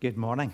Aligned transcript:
Good 0.00 0.16
morning. 0.16 0.52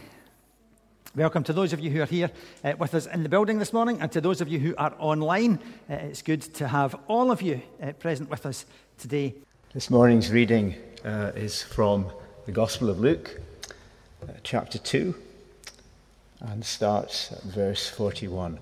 Welcome 1.15 1.45
to 1.45 1.53
those 1.53 1.75
of 1.75 1.81
you 1.81 1.91
who 1.91 2.01
are 2.01 2.07
here 2.07 2.31
uh, 2.65 2.73
with 2.79 2.95
us 2.95 3.05
in 3.05 3.23
the 3.23 3.29
building 3.29 3.59
this 3.59 3.75
morning, 3.75 4.01
and 4.01 4.11
to 4.13 4.23
those 4.23 4.41
of 4.41 4.49
you 4.49 4.59
who 4.59 4.75
are 4.77 4.95
online. 4.99 5.59
Uh, 5.91 5.97
it's 5.97 6.23
good 6.23 6.41
to 6.55 6.67
have 6.67 6.99
all 7.09 7.31
of 7.31 7.43
you 7.43 7.61
uh, 7.83 7.93
present 7.93 8.31
with 8.31 8.47
us 8.47 8.65
today. 8.97 9.35
This 9.75 9.91
morning's 9.91 10.31
reading 10.31 10.77
uh, 11.05 11.33
is 11.37 11.63
from 11.63 12.07
the 12.47 12.53
Gospel 12.53 12.89
of 12.89 13.01
Luke, 13.01 13.39
uh, 14.23 14.33
chapter 14.45 14.79
2, 14.79 15.15
and 16.41 16.65
starts 16.65 17.31
at 17.31 17.43
verse 17.43 17.87
41. 17.91 18.59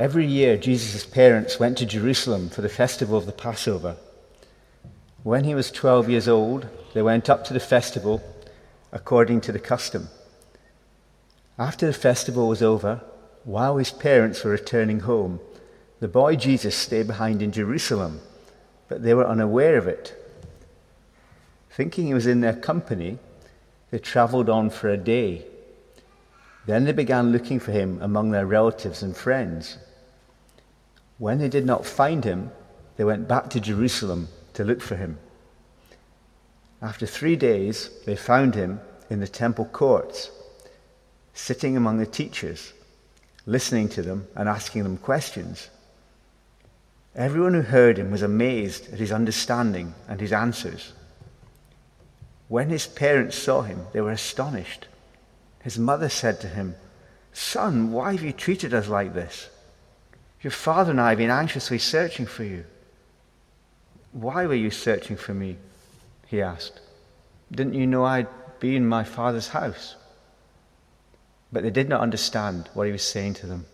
Every 0.00 0.26
year, 0.26 0.56
Jesus' 0.56 1.06
parents 1.06 1.60
went 1.60 1.78
to 1.78 1.86
Jerusalem 1.86 2.48
for 2.48 2.62
the 2.62 2.68
festival 2.68 3.16
of 3.16 3.26
the 3.26 3.30
Passover. 3.32 3.98
When 5.24 5.44
he 5.44 5.54
was 5.54 5.70
12 5.70 6.10
years 6.10 6.28
old, 6.28 6.68
they 6.92 7.00
went 7.00 7.30
up 7.30 7.46
to 7.46 7.54
the 7.54 7.58
festival 7.58 8.22
according 8.92 9.40
to 9.40 9.52
the 9.52 9.58
custom. 9.58 10.10
After 11.58 11.86
the 11.86 11.94
festival 11.94 12.46
was 12.46 12.62
over, 12.62 13.00
while 13.42 13.78
his 13.78 13.90
parents 13.90 14.44
were 14.44 14.50
returning 14.50 15.00
home, 15.00 15.40
the 16.00 16.08
boy 16.08 16.36
Jesus 16.36 16.76
stayed 16.76 17.06
behind 17.06 17.40
in 17.40 17.52
Jerusalem, 17.52 18.20
but 18.86 19.02
they 19.02 19.14
were 19.14 19.26
unaware 19.26 19.78
of 19.78 19.88
it. 19.88 20.14
Thinking 21.70 22.06
he 22.06 22.14
was 22.14 22.26
in 22.26 22.42
their 22.42 22.54
company, 22.54 23.18
they 23.90 24.00
traveled 24.00 24.50
on 24.50 24.68
for 24.68 24.90
a 24.90 24.98
day. 24.98 25.46
Then 26.66 26.84
they 26.84 26.92
began 26.92 27.32
looking 27.32 27.60
for 27.60 27.72
him 27.72 27.98
among 28.02 28.30
their 28.30 28.46
relatives 28.46 29.02
and 29.02 29.16
friends. 29.16 29.78
When 31.16 31.38
they 31.38 31.48
did 31.48 31.64
not 31.64 31.86
find 31.86 32.24
him, 32.24 32.50
they 32.98 33.04
went 33.04 33.26
back 33.26 33.48
to 33.50 33.60
Jerusalem 33.60 34.28
to 34.54 34.64
look 34.64 34.80
for 34.80 34.96
him. 34.96 35.18
After 36.80 37.06
three 37.06 37.36
days, 37.36 37.90
they 38.06 38.16
found 38.16 38.54
him 38.54 38.80
in 39.10 39.20
the 39.20 39.28
temple 39.28 39.64
courts, 39.66 40.30
sitting 41.32 41.76
among 41.76 41.98
the 41.98 42.06
teachers, 42.06 42.72
listening 43.46 43.88
to 43.90 44.02
them 44.02 44.26
and 44.34 44.48
asking 44.48 44.82
them 44.82 44.96
questions. 44.96 45.68
Everyone 47.14 47.54
who 47.54 47.62
heard 47.62 47.98
him 47.98 48.10
was 48.10 48.22
amazed 48.22 48.92
at 48.92 48.98
his 48.98 49.12
understanding 49.12 49.94
and 50.08 50.20
his 50.20 50.32
answers. 50.32 50.92
When 52.48 52.70
his 52.70 52.86
parents 52.86 53.36
saw 53.36 53.62
him, 53.62 53.86
they 53.92 54.00
were 54.00 54.10
astonished. 54.10 54.86
His 55.62 55.78
mother 55.78 56.08
said 56.08 56.40
to 56.40 56.48
him, 56.48 56.74
Son, 57.32 57.92
why 57.92 58.12
have 58.12 58.22
you 58.22 58.32
treated 58.32 58.74
us 58.74 58.88
like 58.88 59.14
this? 59.14 59.48
Your 60.42 60.50
father 60.50 60.90
and 60.90 61.00
I 61.00 61.10
have 61.10 61.18
been 61.18 61.30
anxiously 61.30 61.78
searching 61.78 62.26
for 62.26 62.44
you. 62.44 62.64
Why 64.14 64.46
were 64.46 64.54
you 64.54 64.70
searching 64.70 65.16
for 65.16 65.34
me? 65.34 65.56
he 66.26 66.40
asked. 66.40 66.80
Didn't 67.50 67.74
you 67.74 67.86
know 67.86 68.04
I'd 68.04 68.28
be 68.60 68.76
in 68.76 68.86
my 68.86 69.02
father's 69.02 69.48
house? 69.48 69.96
But 71.52 71.64
they 71.64 71.70
did 71.70 71.88
not 71.88 72.00
understand 72.00 72.70
what 72.74 72.86
he 72.86 72.92
was 72.92 73.02
saying 73.02 73.34
to 73.34 73.46
them. 73.46 73.66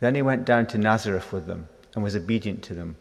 Then 0.00 0.14
he 0.14 0.22
went 0.22 0.46
down 0.46 0.66
to 0.68 0.78
Nazareth 0.78 1.32
with 1.32 1.46
them 1.46 1.68
and 1.94 2.02
was 2.02 2.16
obedient 2.16 2.62
to 2.64 2.74
them. 2.74 2.96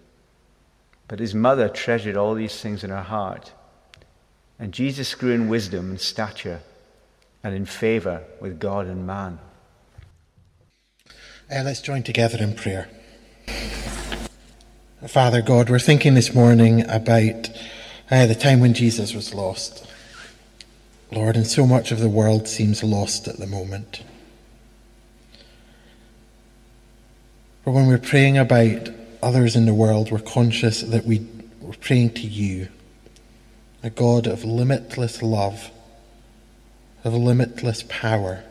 But 1.07 1.19
his 1.19 1.33
mother 1.33 1.69
treasured 1.69 2.17
all 2.17 2.35
these 2.35 2.59
things 2.59 2.83
in 2.83 2.89
her 2.89 3.01
heart. 3.01 3.53
And 4.59 4.73
Jesus 4.73 5.15
grew 5.15 5.31
in 5.31 5.47
wisdom 5.47 5.89
and 5.89 6.01
stature 6.01 6.61
and 7.43 7.55
in 7.55 7.65
favor 7.65 8.23
with 8.41 8.59
God 8.59 8.87
and 8.87 9.07
man. 9.07 9.39
Uh, 11.49 11.61
let's 11.63 11.81
join 11.81 12.03
together 12.03 12.39
in 12.39 12.55
prayer. 12.55 12.89
Father 15.07 15.43
God, 15.43 15.69
we're 15.69 15.77
thinking 15.77 16.15
this 16.15 16.33
morning 16.33 16.81
about 16.89 17.49
uh, 18.09 18.25
the 18.25 18.33
time 18.33 18.59
when 18.59 18.73
Jesus 18.73 19.13
was 19.13 19.35
lost. 19.35 19.85
Lord, 21.11 21.35
and 21.35 21.45
so 21.45 21.67
much 21.67 21.91
of 21.91 21.99
the 21.99 22.09
world 22.09 22.47
seems 22.47 22.83
lost 22.83 23.27
at 23.27 23.37
the 23.37 23.45
moment. 23.45 24.03
But 27.63 27.73
when 27.73 27.85
we're 27.85 27.99
praying 27.99 28.39
about 28.39 28.89
others 29.21 29.55
in 29.55 29.67
the 29.67 29.75
world, 29.75 30.11
we're 30.11 30.19
conscious 30.19 30.81
that 30.81 31.05
we, 31.05 31.19
we're 31.61 31.73
praying 31.73 32.13
to 32.13 32.27
you, 32.27 32.69
a 33.83 33.91
God 33.91 34.25
of 34.25 34.43
limitless 34.43 35.21
love, 35.21 35.69
of 37.03 37.13
limitless 37.13 37.83
power 37.89 38.43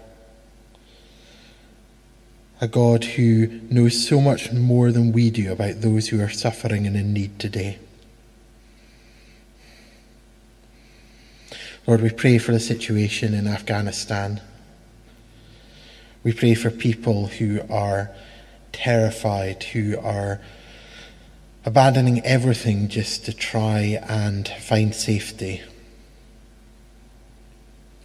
a 2.61 2.69
God 2.69 3.05
who 3.05 3.49
knows 3.71 4.07
so 4.07 4.21
much 4.21 4.53
more 4.53 4.93
than 4.93 5.13
we 5.13 5.31
do 5.31 5.53
about 5.53 5.81
those 5.81 6.09
who 6.09 6.23
are 6.23 6.29
suffering 6.29 6.87
and 6.87 6.97
in 6.97 7.13
need 7.13 7.39
today. 7.39 7.79
Lord, 11.87 12.01
we 12.01 12.11
pray 12.11 12.39
for 12.39 12.53
the 12.53 12.61
situation 12.61 13.35
in 13.35 13.47
Afghanistan. 13.47 14.41
We 16.23 16.33
pray 16.33 16.55
for 16.55 16.71
people 16.71 17.27
who 17.27 17.61
are 17.69 18.11
terrified, 18.73 19.63
who 19.65 19.99
are 19.99 20.41
abandoning 21.67 22.25
everything 22.25 22.89
just 22.89 23.25
to 23.27 23.35
try 23.35 24.01
and 24.09 24.49
find 24.49 24.95
safety. 24.95 25.63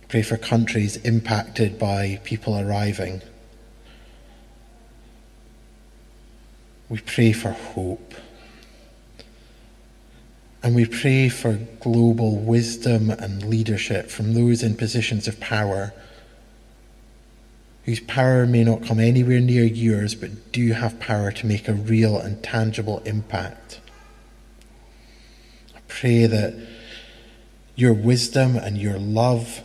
Pray 0.10 0.24
for 0.24 0.38
countries 0.38 0.98
impacted 0.98 1.80
by 1.80 2.20
people 2.24 2.60
arriving. 2.60 3.22
We 6.90 7.00
pray 7.00 7.32
for 7.32 7.52
hope. 7.52 8.14
And 10.62 10.76
we 10.76 10.86
pray 10.86 11.30
for 11.30 11.54
global 11.80 12.36
wisdom 12.36 13.10
and 13.10 13.44
leadership 13.44 14.10
from 14.10 14.34
those 14.34 14.62
in 14.62 14.76
positions 14.76 15.28
of 15.28 15.40
power 15.40 15.94
whose 17.90 18.02
power 18.02 18.46
may 18.46 18.64
not 18.64 18.84
come 18.84 19.00
anywhere 19.00 19.40
near 19.40 19.64
yours, 19.64 20.14
but 20.14 20.52
do 20.52 20.74
have 20.74 21.00
power 21.00 21.32
to 21.32 21.48
make 21.48 21.68
a 21.68 21.74
real 21.74 22.20
and 22.20 22.44
tangible 22.44 23.00
impact. 23.00 23.80
I 25.76 25.80
pray 25.88 26.28
that 26.28 26.54
your 27.76 27.94
wisdom 27.94 28.58
and 28.58 28.78
your 28.78 29.00
love 29.00 29.64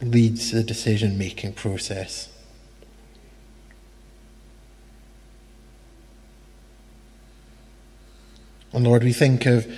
leads 0.00 0.50
the 0.50 0.64
decision 0.64 1.16
making 1.16 1.52
process. 1.52 2.31
And 8.72 8.84
Lord, 8.84 9.04
we 9.04 9.12
think 9.12 9.44
of 9.44 9.70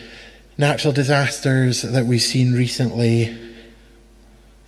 natural 0.57 0.93
disasters 0.93 1.83
that 1.83 2.07
we've 2.07 2.23
seen 2.23 2.53
recently 2.53 3.37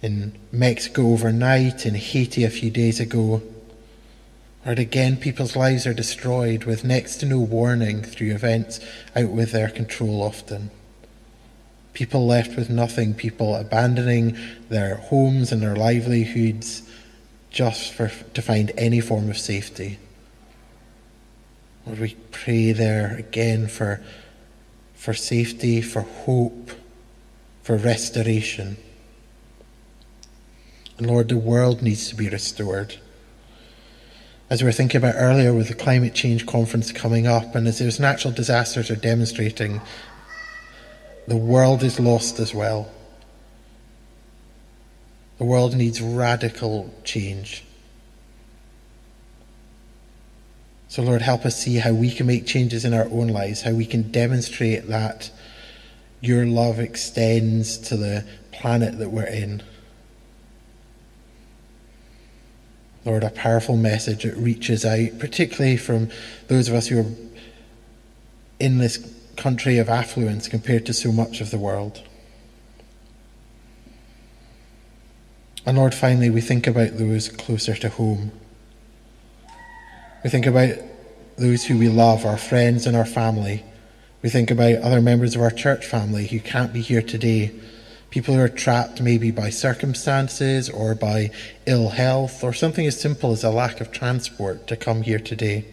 in 0.03 0.37
Mexico 0.51 1.13
overnight, 1.13 1.87
in 1.87 1.95
Haiti 1.95 2.45
a 2.45 2.51
few 2.51 2.71
days 2.71 2.99
ago. 3.01 3.41
Lord, 4.65 4.79
again, 4.81 5.17
people's 5.17 5.55
lives 5.55 5.87
are 5.87 5.95
destroyed 5.95 6.65
with 6.65 6.85
next 6.85 7.17
to 7.19 7.27
no 7.27 7.39
warning 7.39 8.03
through 8.03 8.33
events 8.33 8.81
out 9.15 9.31
with 9.31 9.53
their 9.53 9.69
control 9.69 10.23
often. 10.23 10.71
People 11.93 12.27
left 12.27 12.57
with 12.57 12.69
nothing, 12.69 13.15
people 13.15 13.55
abandoning 13.55 14.37
their 14.69 14.97
homes 14.97 15.53
and 15.53 15.63
their 15.63 15.77
livelihoods 15.77 16.83
just 17.51 17.93
for, 17.93 18.09
to 18.35 18.43
find 18.43 18.73
any 18.77 19.01
form 19.01 19.31
of 19.31 19.39
safety. 19.39 19.99
Lord, 21.87 22.01
we 22.01 22.17
pray 22.33 22.73
there 22.73 23.15
again 23.17 23.69
for, 23.69 24.03
for 24.95 25.15
safety, 25.15 25.81
for 25.81 26.01
hope, 26.01 26.73
for 27.63 27.77
restoration. 27.77 28.77
And 30.99 31.07
Lord, 31.07 31.29
the 31.29 31.37
world 31.37 31.83
needs 31.83 32.09
to 32.09 32.17
be 32.17 32.29
restored. 32.29 32.97
As 34.51 34.63
we 34.63 34.67
were 34.67 34.73
thinking 34.73 34.99
about 34.99 35.15
earlier 35.17 35.53
with 35.53 35.69
the 35.69 35.75
climate 35.75 36.15
change 36.15 36.45
conference 36.47 36.91
coming 36.91 37.27
up, 37.27 37.55
and 37.55 37.69
as 37.69 37.79
those 37.79 38.01
natural 38.01 38.33
disasters 38.33 38.91
are 38.91 38.97
demonstrating, 38.97 39.81
the 41.29 41.37
world 41.37 41.85
is 41.85 42.01
lost 42.01 42.41
as 42.41 42.53
well. 42.53 42.91
The 45.39 45.45
world 45.45 45.77
needs 45.77 46.01
radical 46.01 46.93
change. 47.05 47.66
So, 50.97 51.03
Lord, 51.03 51.21
help 51.21 51.45
us 51.45 51.59
see 51.59 51.77
how 51.77 51.93
we 51.93 52.11
can 52.11 52.27
make 52.27 52.47
changes 52.47 52.87
in 52.87 52.95
our 52.95 53.05
own 53.05 53.29
lives, 53.29 53.61
how 53.61 53.73
we 53.73 53.85
can 53.85 54.11
demonstrate 54.11 54.89
that 54.89 55.31
your 56.23 56.47
love 56.47 56.79
extends 56.79 57.77
to 57.89 57.99
the 57.99 58.25
planet 58.51 58.99
that 58.99 59.11
we're 59.11 59.27
in. 59.27 59.63
Lord, 63.05 63.25
a 63.25 63.29
powerful 63.29 63.77
message 63.77 64.23
that 64.23 64.39
reaches 64.39 64.87
out, 64.87 65.19
particularly 65.19 65.77
from 65.77 66.09
those 66.49 66.71
of 66.71 66.75
us 66.75 66.87
who 66.87 67.01
are 67.01 67.11
in 68.59 68.79
this 68.79 68.97
country 69.37 69.77
of 69.77 69.91
affluence 69.91 70.49
compared 70.49 70.87
to 70.87 70.95
so 70.95 71.13
much 71.13 71.43
of 71.43 71.51
the 71.51 71.59
world. 71.59 72.01
And 75.67 75.77
Lord, 75.77 75.95
finally, 75.95 76.31
we 76.31 76.41
think 76.41 76.67
about 76.67 76.97
those 76.97 77.29
closer 77.29 77.75
to 77.75 77.91
home. 77.91 78.33
We 80.25 80.31
think 80.31 80.47
about 80.47 80.86
those 81.37 81.65
who 81.65 81.79
we 81.79 81.89
love, 81.89 82.25
our 82.25 82.39
friends 82.39 82.87
and 82.87 82.97
our 82.97 83.07
family. 83.07 83.65
We 84.23 84.31
think 84.31 84.51
about 84.51 84.77
other 84.77 85.01
members 85.01 85.37
of 85.37 85.43
our 85.43 85.51
church 85.51 85.87
family 85.87 86.27
who 86.27 86.41
can't 86.41 86.73
be 86.73 86.81
here 86.81 87.03
today. 87.03 87.53
People 88.11 88.35
who 88.35 88.41
are 88.41 88.49
trapped 88.49 89.01
maybe 89.01 89.31
by 89.31 89.51
circumstances 89.51 90.71
or 90.71 90.95
by 90.95 91.31
ill 91.67 91.91
health 91.91 92.43
or 92.43 92.53
something 92.53 92.87
as 92.87 92.99
simple 92.99 93.33
as 93.33 93.45
a 93.45 93.51
lack 93.51 93.81
of 93.81 93.93
transport 93.93 94.67
to 94.69 94.77
come 94.77 95.03
here 95.03 95.19
today. 95.19 95.67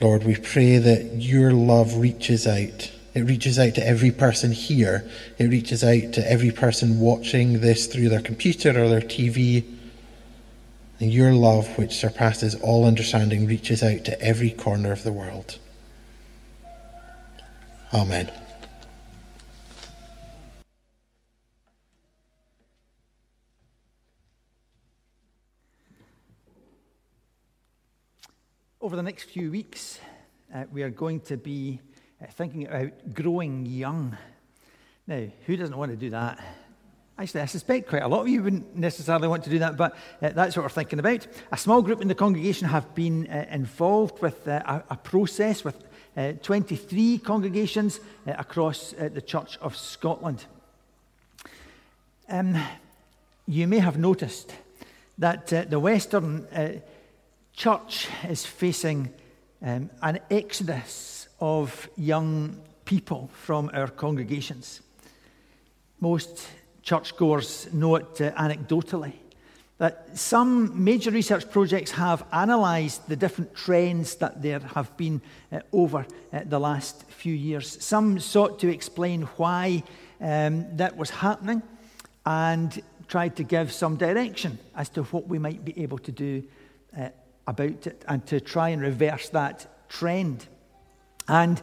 Lord, 0.00 0.24
we 0.24 0.36
pray 0.36 0.78
that 0.78 1.16
your 1.16 1.52
love 1.52 1.96
reaches 1.96 2.46
out. 2.46 2.92
It 3.14 3.22
reaches 3.22 3.58
out 3.58 3.74
to 3.74 3.86
every 3.86 4.10
person 4.10 4.52
here. 4.52 5.08
It 5.38 5.44
reaches 5.44 5.84
out 5.84 6.12
to 6.14 6.30
every 6.30 6.50
person 6.50 7.00
watching 7.00 7.60
this 7.60 7.86
through 7.86 8.08
their 8.08 8.20
computer 8.20 8.70
or 8.70 8.88
their 8.88 9.00
TV. 9.00 9.64
And 11.00 11.12
your 11.12 11.32
love, 11.32 11.76
which 11.76 11.92
surpasses 11.92 12.54
all 12.54 12.84
understanding, 12.84 13.46
reaches 13.46 13.82
out 13.82 14.04
to 14.04 14.20
every 14.20 14.50
corner 14.50 14.92
of 14.92 15.02
the 15.02 15.12
world. 15.12 15.58
Amen. 17.92 18.30
Over 28.80 28.96
the 28.96 29.02
next 29.02 29.24
few 29.24 29.50
weeks, 29.50 29.98
uh, 30.54 30.64
we 30.70 30.82
are 30.82 30.90
going 30.90 31.20
to 31.20 31.36
be 31.36 31.80
uh, 32.22 32.26
thinking 32.26 32.66
about 32.66 33.14
growing 33.14 33.64
young. 33.64 34.16
Now, 35.06 35.26
who 35.46 35.56
doesn't 35.56 35.76
want 35.76 35.90
to 35.90 35.96
do 35.96 36.10
that? 36.10 36.38
Actually, 37.16 37.42
I 37.42 37.46
suspect 37.46 37.88
quite 37.88 38.02
a 38.02 38.08
lot 38.08 38.22
of 38.22 38.28
you 38.28 38.42
wouldn't 38.42 38.76
necessarily 38.76 39.28
want 39.28 39.44
to 39.44 39.50
do 39.50 39.60
that, 39.60 39.76
but 39.76 39.96
uh, 40.20 40.30
that's 40.30 40.56
what 40.56 40.64
we're 40.64 40.68
thinking 40.68 40.98
about. 40.98 41.24
A 41.52 41.56
small 41.56 41.80
group 41.80 42.02
in 42.02 42.08
the 42.08 42.14
congregation 42.14 42.66
have 42.66 42.92
been 42.92 43.28
uh, 43.28 43.46
involved 43.52 44.20
with 44.20 44.48
uh, 44.48 44.62
a, 44.66 44.82
a, 44.90 44.96
process 44.96 45.62
with 45.62 45.80
uh, 46.16 46.32
23 46.42 47.18
congregations 47.18 48.00
across 48.26 48.92
the 48.98 49.22
Church 49.22 49.58
of 49.58 49.76
Scotland. 49.76 50.44
Um, 52.28 52.60
you 53.46 53.68
may 53.68 53.78
have 53.78 53.96
noticed 53.96 54.52
that 55.18 55.46
the 55.70 55.78
Western 55.78 56.48
church 57.54 58.08
is 58.28 58.44
facing 58.44 59.12
um, 59.62 59.88
an 60.02 60.18
exodus 60.30 61.28
of 61.40 61.88
young 61.96 62.60
people 62.84 63.30
from 63.32 63.70
our 63.72 63.86
congregations. 63.86 64.80
Most 66.00 66.48
churchgoers 66.84 67.72
know 67.72 67.96
it 67.96 68.20
uh, 68.20 68.30
anecdotally 68.32 69.14
that 69.78 70.16
some 70.16 70.84
major 70.84 71.10
research 71.10 71.50
projects 71.50 71.90
have 71.90 72.24
analysed 72.32 73.08
the 73.08 73.16
different 73.16 73.54
trends 73.54 74.14
that 74.16 74.40
there 74.40 74.60
have 74.60 74.96
been 74.96 75.20
uh, 75.50 75.58
over 75.72 76.06
uh, 76.32 76.40
the 76.44 76.60
last 76.60 77.04
few 77.10 77.34
years. 77.34 77.82
Some 77.84 78.20
sought 78.20 78.60
to 78.60 78.68
explain 78.68 79.22
why 79.36 79.82
um, 80.20 80.76
that 80.76 80.96
was 80.96 81.10
happening 81.10 81.60
and 82.24 82.80
tried 83.08 83.34
to 83.36 83.42
give 83.42 83.72
some 83.72 83.96
direction 83.96 84.58
as 84.76 84.88
to 84.90 85.02
what 85.04 85.26
we 85.26 85.38
might 85.38 85.64
be 85.64 85.82
able 85.82 85.98
to 85.98 86.12
do 86.12 86.44
uh, 86.96 87.08
about 87.46 87.86
it 87.86 88.04
and 88.06 88.24
to 88.26 88.40
try 88.40 88.68
and 88.68 88.80
reverse 88.80 89.28
that 89.30 89.88
trend. 89.88 90.46
And, 91.26 91.60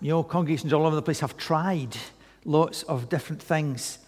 you 0.00 0.10
know, 0.10 0.24
congregations 0.24 0.72
all 0.72 0.84
over 0.84 0.96
the 0.96 1.02
place 1.02 1.20
have 1.20 1.36
tried 1.36 1.96
lots 2.44 2.82
of 2.82 3.08
different 3.08 3.40
things. 3.40 3.98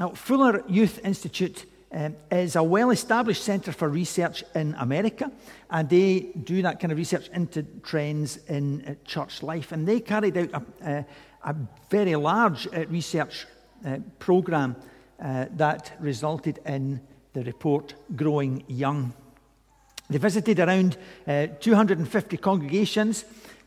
Now, 0.00 0.10
Fuller 0.10 0.64
Youth 0.68 1.00
Institute 1.04 1.66
um, 1.92 2.16
is 2.30 2.56
a 2.56 2.62
well 2.62 2.90
established 2.90 3.44
centre 3.44 3.72
for 3.72 3.88
research 3.88 4.42
in 4.54 4.74
America, 4.78 5.30
and 5.70 5.88
they 5.88 6.32
do 6.42 6.62
that 6.62 6.80
kind 6.80 6.92
of 6.92 6.98
research 6.98 7.28
into 7.34 7.62
trends 7.82 8.38
in 8.48 8.82
uh, 8.86 8.94
church 9.04 9.42
life. 9.42 9.72
And 9.72 9.86
they 9.86 10.00
carried 10.00 10.38
out 10.38 10.50
a, 10.54 10.62
a, 10.90 11.06
a 11.44 11.56
very 11.90 12.16
large 12.16 12.66
uh, 12.66 12.86
research 12.86 13.46
programme 14.20 14.76
that 15.18 15.96
resulted 15.98 16.60
in 16.66 17.00
the 17.32 17.42
report 17.42 17.94
Growing 18.14 18.62
Young. 18.68 19.12
They 20.08 20.18
visited 20.18 20.60
around 20.60 20.96
uh, 21.26 21.46
250 21.58 22.36
congregations, 22.36 23.24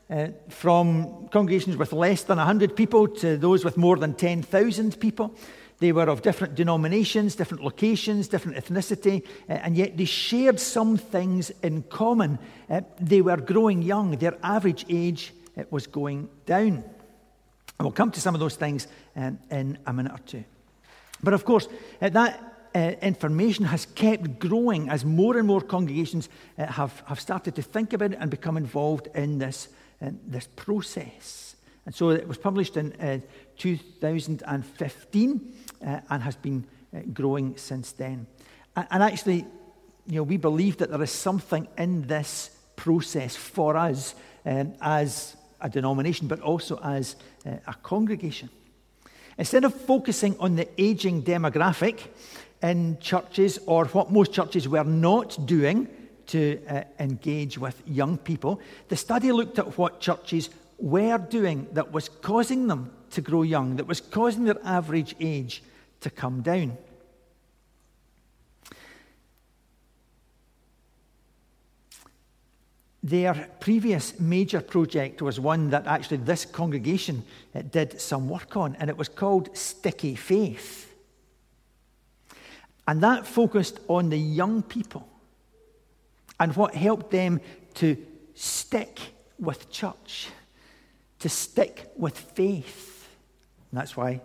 uh, 0.10 0.28
from 0.50 1.28
congregations 1.30 1.76
with 1.78 1.92
less 1.92 2.24
than 2.24 2.38
100 2.38 2.76
people 2.76 3.08
to 3.08 3.38
those 3.38 3.66
with 3.66 3.78
more 3.78 3.98
than 3.98 4.14
10,000 4.14 5.00
people. 5.00 5.36
They 5.80 5.92
were 5.92 6.10
of 6.10 6.22
different 6.22 6.56
denominations, 6.56 7.36
different 7.36 7.64
locations, 7.64 8.28
different 8.28 8.58
ethnicity, 8.58 9.26
uh, 9.50 9.54
and 9.54 9.76
yet 9.76 9.98
they 9.98 10.06
shared 10.06 10.60
some 10.60 10.98
things 10.98 11.52
in 11.62 11.84
common. 11.84 12.40
Uh, 12.70 12.82
they 13.00 13.22
were 13.22 13.38
growing 13.38 13.82
young, 13.82 14.12
their 14.12 14.38
average 14.42 14.86
age 14.90 15.34
uh, 15.58 15.64
was 15.72 15.88
going 15.88 16.30
down. 16.46 16.84
And 17.78 17.86
we'll 17.86 17.92
come 17.92 18.12
to 18.12 18.22
some 18.22 18.34
of 18.34 18.40
those 18.40 18.56
things 18.56 18.88
in 19.16 19.78
a 19.86 19.92
minute 19.92 20.14
or 20.14 20.20
two. 20.20 20.46
But 21.22 21.34
of 21.34 21.44
course, 21.44 21.68
that 22.00 22.56
information 23.02 23.66
has 23.66 23.86
kept 23.86 24.40
growing 24.40 24.90
as 24.90 25.04
more 25.04 25.38
and 25.38 25.46
more 25.46 25.60
congregations 25.60 26.30
have, 26.58 27.04
have 27.08 27.20
started 27.20 27.56
to 27.56 27.62
think 27.62 27.92
about 27.92 28.14
it 28.14 28.18
and 28.22 28.32
become 28.32 28.56
involved 28.56 29.08
in 29.14 29.40
this, 29.40 29.68
uh, 30.02 30.10
this 30.26 30.48
process. 30.56 31.55
And 31.86 31.94
so 31.94 32.10
it 32.10 32.28
was 32.28 32.38
published 32.38 32.78
in 32.78 32.94
uh, 32.94 33.20
2015 33.58 35.54
uh, 35.86 36.00
and 36.10 36.24
has 36.24 36.36
been 36.36 36.66
uh, 36.96 37.00
growing 37.14 37.58
since 37.58 37.92
then. 37.92 38.28
And, 38.76 38.88
and 38.92 39.04
actually, 39.04 39.46
you 40.08 40.16
know, 40.16 40.24
we 40.24 40.38
believe 40.38 40.78
that 40.78 40.90
there 40.90 41.04
is 41.04 41.12
something 41.12 41.68
in 41.78 42.08
this 42.08 42.50
process 42.76 43.36
for 43.36 43.78
us 43.78 44.16
um, 44.46 44.74
as 44.82 45.36
a 45.62 45.70
denomination, 45.70 46.28
but 46.28 46.42
also 46.42 46.80
as 46.84 47.16
a 47.46 47.74
congregation. 47.82 48.50
Instead 49.38 49.64
of 49.64 49.74
focusing 49.74 50.38
on 50.40 50.56
the 50.56 50.68
aging 50.78 51.24
demographic, 51.24 52.02
in 52.62 52.98
churches 53.00 53.60
or 53.66 53.86
what 53.86 54.12
most 54.12 54.34
churches 54.34 54.68
were 54.68 54.84
not 54.84 55.38
doing 55.46 55.88
to 56.28 56.60
uh, 56.68 56.84
engage 57.00 57.58
with 57.58 57.82
young 57.88 58.18
people. 58.18 58.60
The 58.90 58.96
study 58.96 59.32
looked 59.32 59.60
at 59.60 59.78
what 59.78 60.02
churches 60.02 60.50
were 60.78 61.18
doing 61.18 61.68
that 61.74 61.92
was 61.92 62.10
causing 62.10 62.68
them 62.68 62.92
to 63.12 63.22
grow 63.22 63.44
young, 63.44 63.78
that 63.78 63.88
was 63.88 64.02
causing 64.02 64.46
their 64.46 64.60
average 64.64 65.16
age 65.20 65.64
to 66.02 66.10
come 66.10 66.42
down. 66.42 66.78
Their 73.04 73.50
previous 73.60 74.20
major 74.20 74.62
project 74.62 75.22
was 75.22 75.40
one 75.40 75.70
that 75.70 75.86
actually 75.86 76.18
this 76.18 76.44
congregation 76.44 77.24
uh, 77.54 77.62
did 77.62 78.02
some 78.02 78.28
work 78.28 78.58
on, 78.58 78.76
and 78.78 78.90
it 78.90 78.98
was 78.98 79.10
called 79.10 79.56
Sticky 79.56 80.16
Faith. 80.16 80.92
And 82.88 83.02
that 83.02 83.28
focused 83.28 83.80
on 83.88 84.10
the 84.10 84.18
young 84.18 84.64
people 84.64 85.08
and 86.40 86.56
what 86.56 86.76
helped 86.76 87.12
them 87.12 87.42
to 87.76 87.96
stick 88.34 89.00
with 89.40 89.70
church, 89.70 90.30
to 91.26 91.30
stick 91.30 91.92
with 91.98 92.16
faith. 92.16 93.10
And 93.72 93.80
that's 93.80 93.98
why 93.98 94.22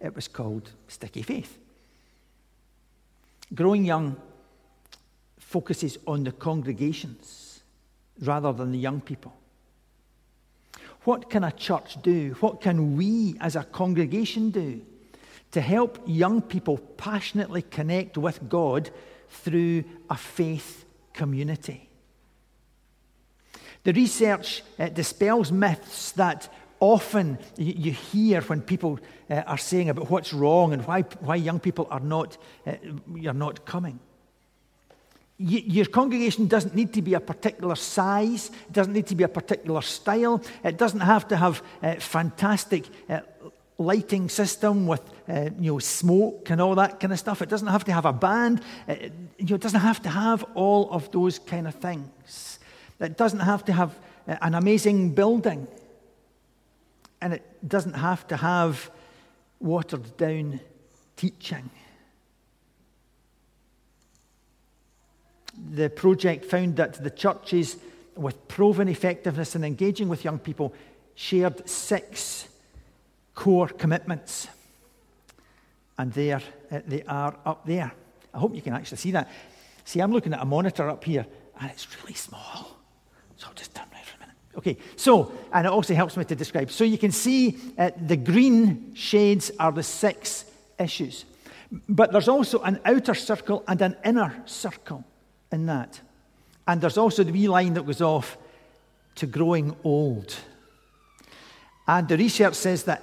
it 0.00 0.16
was 0.16 0.26
called 0.26 0.72
Sticky 0.88 1.22
Faith. 1.22 1.56
Growing 3.54 3.84
Young 3.84 4.16
focuses 5.38 5.96
on 6.08 6.24
the 6.24 6.32
congregations 6.32 7.60
rather 8.20 8.52
than 8.52 8.72
the 8.72 8.78
young 8.78 9.00
people. 9.00 9.32
What 11.04 11.30
can 11.30 11.44
a 11.44 11.52
church 11.52 12.02
do? 12.02 12.34
What 12.40 12.60
can 12.60 12.96
we 12.96 13.36
as 13.40 13.54
a 13.54 13.62
congregation 13.62 14.50
do 14.50 14.80
to 15.52 15.60
help 15.60 16.00
young 16.04 16.42
people 16.42 16.78
passionately 16.96 17.62
connect 17.62 18.18
with 18.18 18.48
God 18.48 18.90
through 19.28 19.84
a 20.08 20.16
faith 20.16 20.84
community. 21.12 21.89
The 23.84 23.92
research 23.92 24.62
uh, 24.78 24.88
dispels 24.88 25.50
myths 25.50 26.12
that 26.12 26.48
often 26.80 27.38
you, 27.56 27.92
hear 27.92 28.40
when 28.42 28.62
people 28.62 28.98
uh, 29.30 29.34
are 29.46 29.58
saying 29.58 29.90
about 29.90 30.10
what's 30.10 30.32
wrong 30.32 30.72
and 30.72 30.86
why, 30.86 31.02
why 31.20 31.36
young 31.36 31.60
people 31.60 31.86
are 31.90 32.00
not, 32.00 32.36
uh, 32.66 32.72
you're 33.14 33.32
not 33.32 33.64
coming. 33.64 34.00
your 35.38 35.86
congregation 35.86 36.46
doesn't 36.46 36.74
need 36.74 36.92
to 36.92 37.02
be 37.02 37.14
a 37.14 37.20
particular 37.20 37.74
size, 37.74 38.50
it 38.68 38.72
doesn't 38.72 38.92
need 38.92 39.06
to 39.06 39.14
be 39.14 39.24
a 39.24 39.28
particular 39.28 39.82
style, 39.82 40.42
it 40.64 40.76
doesn't 40.76 41.00
have 41.00 41.28
to 41.28 41.36
have 41.36 41.62
uh, 41.82 41.94
fantastic 41.94 42.86
uh, 43.08 43.20
lighting 43.78 44.28
system 44.28 44.86
with 44.86 45.02
uh, 45.28 45.48
you 45.58 45.72
know 45.72 45.78
smoke 45.78 46.50
and 46.50 46.60
all 46.60 46.74
that 46.74 47.00
kind 47.00 47.12
of 47.12 47.18
stuff. 47.18 47.40
It 47.40 47.48
doesn't 47.48 47.68
have 47.68 47.84
to 47.84 47.92
have 47.92 48.04
a 48.04 48.12
band. 48.12 48.60
It, 48.86 49.12
you 49.38 49.46
know, 49.46 49.54
it 49.54 49.62
doesn't 49.62 49.80
have 49.80 50.02
to 50.02 50.10
have 50.10 50.44
all 50.54 50.90
of 50.90 51.10
those 51.10 51.38
kind 51.38 51.66
of 51.66 51.74
things. 51.74 52.58
It 53.00 53.16
doesn't 53.16 53.40
have 53.40 53.64
to 53.64 53.72
have 53.72 53.98
uh, 54.28 54.36
an 54.42 54.54
amazing 54.54 55.14
building, 55.14 55.66
and 57.20 57.32
it 57.32 57.42
doesn't 57.66 57.94
have 57.94 58.26
to 58.28 58.36
have 58.36 58.90
watered 59.58 60.16
down 60.16 60.60
teaching. 61.16 61.70
The 65.72 65.90
project 65.90 66.44
found 66.44 66.76
that 66.76 67.02
the 67.02 67.10
churches 67.10 67.76
with 68.20 68.48
proven 68.48 68.88
effectiveness 68.88 69.56
in 69.56 69.64
engaging 69.64 70.08
with 70.08 70.24
young 70.24 70.38
people, 70.38 70.74
shared 71.14 71.68
six 71.68 72.48
core 73.34 73.68
commitments. 73.68 74.48
And 75.98 76.12
there 76.12 76.42
uh, 76.70 76.80
they 76.86 77.02
are 77.04 77.36
up 77.44 77.66
there. 77.66 77.92
I 78.32 78.38
hope 78.38 78.54
you 78.54 78.62
can 78.62 78.74
actually 78.74 78.98
see 78.98 79.10
that. 79.12 79.30
See, 79.84 80.00
I'm 80.00 80.12
looking 80.12 80.32
at 80.32 80.40
a 80.40 80.44
monitor 80.44 80.88
up 80.88 81.04
here, 81.04 81.26
and 81.60 81.70
it's 81.70 81.86
really 82.00 82.14
small. 82.14 82.79
So 83.40 83.46
I'll 83.48 83.54
just 83.54 83.74
turn 83.74 83.86
around 83.90 84.04
for 84.04 84.16
a 84.16 84.20
minute. 84.20 84.36
Okay, 84.58 84.76
so, 84.96 85.32
and 85.50 85.66
it 85.66 85.72
also 85.72 85.94
helps 85.94 86.14
me 86.16 86.24
to 86.26 86.34
describe. 86.34 86.70
So 86.70 86.84
you 86.84 86.98
can 86.98 87.10
see 87.10 87.56
uh, 87.78 87.90
the 88.06 88.16
green 88.16 88.94
shades 88.94 89.50
are 89.58 89.72
the 89.72 89.82
six 89.82 90.44
issues. 90.78 91.24
But 91.88 92.12
there's 92.12 92.28
also 92.28 92.60
an 92.60 92.80
outer 92.84 93.14
circle 93.14 93.64
and 93.66 93.80
an 93.80 93.96
inner 94.04 94.42
circle 94.44 95.04
in 95.50 95.66
that. 95.66 96.00
And 96.68 96.82
there's 96.82 96.98
also 96.98 97.24
the 97.24 97.32
wee 97.32 97.48
line 97.48 97.72
that 97.74 97.86
goes 97.86 98.02
off 98.02 98.36
to 99.16 99.26
growing 99.26 99.74
old. 99.84 100.36
And 101.88 102.06
the 102.08 102.18
research 102.18 102.54
says 102.54 102.84
that 102.84 103.02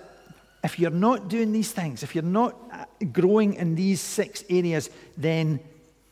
if 0.64 0.78
you're 0.78 0.92
not 0.92 1.30
doing 1.30 1.52
these 1.52 1.72
things, 1.72 2.04
if 2.04 2.14
you're 2.14 2.24
not 2.24 2.56
uh, 2.72 2.86
growing 3.12 3.56
in 3.56 3.74
these 3.74 4.02
six 4.02 4.44
areas, 4.50 4.92
then 5.18 5.60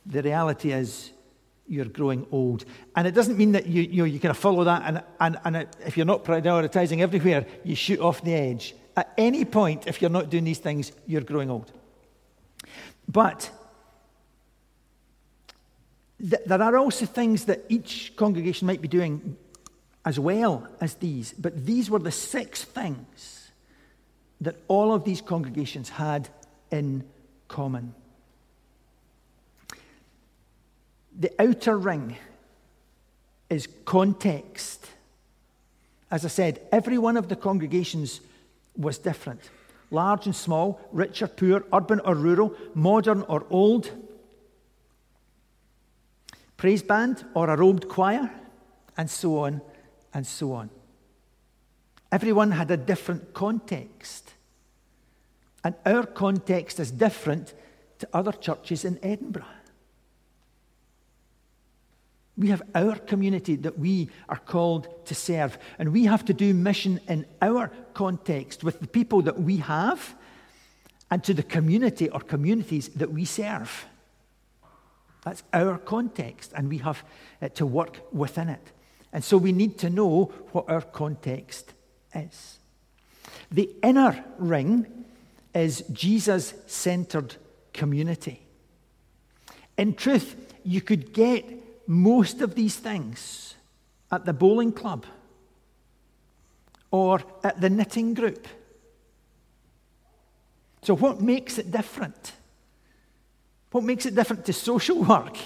the 0.03 0.23
reality 0.23 0.71
is 0.71 1.11
you're 1.67 1.85
growing 1.85 2.25
old. 2.31 2.65
And 2.95 3.07
it 3.07 3.11
doesn't 3.11 3.37
mean 3.37 3.53
that 3.53 3.65
you, 3.67 3.83
you, 3.83 3.97
know, 3.97 4.03
you 4.05 4.19
kind 4.19 4.31
of 4.31 4.37
follow 4.37 4.63
that, 4.63 4.83
and, 4.85 5.03
and, 5.19 5.55
and 5.55 5.67
if 5.85 5.97
you're 5.97 6.05
not 6.05 6.23
prioritizing 6.23 7.01
everywhere, 7.01 7.45
you 7.63 7.75
shoot 7.75 7.99
off 7.99 8.23
the 8.23 8.33
edge. 8.33 8.75
At 8.95 9.13
any 9.17 9.45
point, 9.45 9.87
if 9.87 10.01
you're 10.01 10.11
not 10.11 10.29
doing 10.29 10.43
these 10.43 10.59
things, 10.59 10.91
you're 11.05 11.21
growing 11.21 11.49
old. 11.49 11.71
But 13.07 13.49
th- 16.19 16.43
there 16.45 16.61
are 16.61 16.77
also 16.77 17.05
things 17.05 17.45
that 17.45 17.65
each 17.69 18.15
congregation 18.15 18.67
might 18.67 18.81
be 18.81 18.87
doing 18.87 19.37
as 20.05 20.19
well 20.19 20.67
as 20.79 20.95
these. 20.95 21.33
But 21.33 21.65
these 21.65 21.89
were 21.89 21.99
the 21.99 22.11
six 22.11 22.63
things 22.63 23.51
that 24.41 24.55
all 24.67 24.93
of 24.93 25.03
these 25.03 25.21
congregations 25.21 25.89
had 25.89 26.29
in 26.71 27.03
common. 27.47 27.93
The 31.17 31.31
outer 31.39 31.77
ring 31.77 32.17
is 33.49 33.67
context. 33.85 34.87
As 36.11 36.25
I 36.25 36.29
said, 36.29 36.61
every 36.71 36.97
one 36.97 37.17
of 37.17 37.29
the 37.29 37.35
congregations 37.35 38.21
was 38.77 38.97
different 38.97 39.41
large 39.91 40.25
and 40.25 40.35
small, 40.35 40.81
rich 40.91 41.21
or 41.21 41.27
poor, 41.27 41.63
urban 41.71 41.99
or 42.01 42.15
rural, 42.15 42.53
modern 42.73 43.21
or 43.23 43.45
old, 43.49 43.91
praise 46.57 46.83
band 46.83 47.23
or 47.33 47.49
a 47.49 47.55
robed 47.55 47.87
choir, 47.87 48.29
and 48.97 49.09
so 49.09 49.39
on 49.39 49.61
and 50.13 50.25
so 50.25 50.53
on. 50.53 50.69
Everyone 52.11 52.51
had 52.51 52.71
a 52.71 52.77
different 52.77 53.33
context. 53.33 54.33
And 55.63 55.75
our 55.85 56.05
context 56.05 56.79
is 56.79 56.91
different 56.91 57.53
to 57.99 58.07
other 58.13 58.31
churches 58.31 58.85
in 58.85 58.99
Edinburgh. 59.01 59.54
We 62.37 62.49
have 62.49 62.61
our 62.73 62.95
community 62.95 63.55
that 63.57 63.79
we 63.79 64.09
are 64.27 64.39
called 64.39 65.05
to 65.05 65.15
serve, 65.15 65.57
and 65.79 65.93
we 65.93 66.05
have 66.05 66.25
to 66.25 66.33
do 66.33 66.53
mission 66.53 66.99
in 67.07 67.25
our 67.41 67.71
context 67.93 68.63
with 68.63 68.79
the 68.81 68.87
people 68.87 69.21
that 69.21 69.39
we 69.39 69.57
have 69.57 70.15
and 71.09 71.23
to 71.23 71.33
the 71.33 71.43
community 71.43 72.09
or 72.09 72.19
communities 72.19 72.89
that 72.89 73.11
we 73.11 73.25
serve. 73.25 73.85
That's 75.23 75.43
our 75.53 75.77
context, 75.77 76.51
and 76.55 76.69
we 76.69 76.79
have 76.79 77.03
uh, 77.41 77.49
to 77.49 77.65
work 77.65 78.01
within 78.11 78.49
it. 78.49 78.71
And 79.13 79.23
so 79.23 79.37
we 79.37 79.53
need 79.53 79.77
to 79.79 79.89
know 79.89 80.25
what 80.51 80.69
our 80.69 80.81
context 80.81 81.73
is. 82.13 82.59
The 83.49 83.69
inner 83.81 84.23
ring 84.37 85.05
is 85.53 85.83
Jesus 85.93 86.53
centered 86.67 87.35
community. 87.71 88.41
In 89.77 89.93
truth, 89.93 90.35
you 90.63 90.81
could 90.81 91.13
get 91.13 91.45
most 91.87 92.41
of 92.41 92.55
these 92.55 92.75
things 92.75 93.55
at 94.11 94.25
the 94.25 94.33
bowling 94.33 94.71
club 94.71 95.05
or 96.91 97.21
at 97.43 97.59
the 97.59 97.69
knitting 97.69 98.13
group. 98.13 98.47
So, 100.81 100.95
what 100.95 101.21
makes 101.21 101.57
it 101.57 101.71
different? 101.71 102.33
What 103.71 103.83
makes 103.83 104.05
it 104.05 104.15
different 104.15 104.45
to 104.45 104.53
social 104.53 105.03
work? 105.03 105.37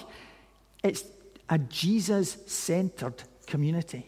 It's 0.84 1.04
a 1.50 1.58
Jesus 1.58 2.38
centered 2.46 3.24
community. 3.48 4.06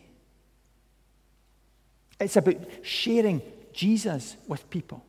It's 2.20 2.36
about 2.36 2.58
sharing 2.84 3.42
Jesus 3.74 4.36
with 4.48 4.70
people, 4.70 5.04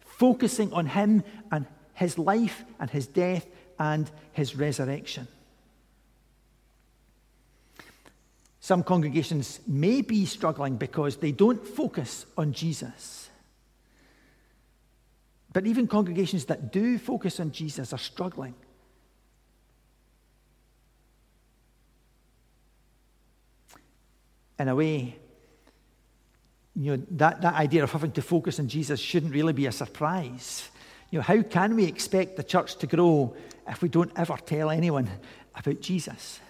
focusing 0.00 0.72
on 0.72 0.86
Him 0.86 1.24
and 1.50 1.66
His 1.94 2.18
life 2.18 2.64
and 2.78 2.88
His 2.88 3.06
death 3.06 3.46
and 3.78 4.08
His 4.32 4.54
resurrection. 4.54 5.26
Some 8.66 8.82
congregations 8.82 9.60
may 9.64 10.02
be 10.02 10.26
struggling 10.26 10.74
because 10.74 11.18
they 11.18 11.30
don't 11.30 11.64
focus 11.64 12.26
on 12.36 12.52
Jesus. 12.52 13.30
But 15.52 15.68
even 15.68 15.86
congregations 15.86 16.46
that 16.46 16.72
do 16.72 16.98
focus 16.98 17.38
on 17.38 17.52
Jesus 17.52 17.92
are 17.92 17.98
struggling. 17.98 18.56
In 24.58 24.66
a 24.66 24.74
way, 24.74 25.14
you 26.74 26.96
know, 26.96 27.02
that, 27.12 27.42
that 27.42 27.54
idea 27.54 27.84
of 27.84 27.92
having 27.92 28.10
to 28.10 28.20
focus 28.20 28.58
on 28.58 28.66
Jesus 28.66 28.98
shouldn't 28.98 29.32
really 29.32 29.52
be 29.52 29.66
a 29.66 29.72
surprise. 29.72 30.68
You 31.12 31.20
know, 31.20 31.22
how 31.22 31.40
can 31.42 31.76
we 31.76 31.84
expect 31.84 32.36
the 32.36 32.42
church 32.42 32.74
to 32.78 32.88
grow 32.88 33.36
if 33.68 33.80
we 33.80 33.88
don't 33.88 34.10
ever 34.16 34.36
tell 34.44 34.70
anyone 34.70 35.08
about 35.54 35.80
Jesus? 35.80 36.40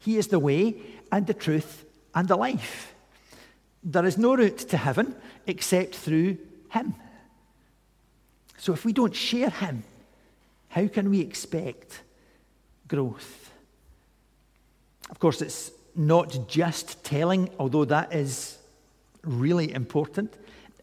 He 0.00 0.16
is 0.16 0.28
the 0.28 0.38
way 0.38 0.76
and 1.12 1.26
the 1.26 1.34
truth 1.34 1.84
and 2.14 2.26
the 2.26 2.36
life. 2.36 2.94
There 3.84 4.04
is 4.04 4.18
no 4.18 4.34
route 4.34 4.58
to 4.58 4.76
heaven 4.76 5.14
except 5.46 5.94
through 5.94 6.38
Him. 6.70 6.94
So 8.58 8.72
if 8.72 8.84
we 8.84 8.92
don't 8.92 9.14
share 9.14 9.50
Him, 9.50 9.84
how 10.68 10.86
can 10.88 11.10
we 11.10 11.20
expect 11.20 12.02
growth? 12.88 13.50
Of 15.10 15.18
course, 15.18 15.42
it's 15.42 15.70
not 15.94 16.48
just 16.48 17.04
telling, 17.04 17.50
although 17.58 17.84
that 17.84 18.12
is 18.14 18.58
really 19.22 19.72
important. 19.72 20.32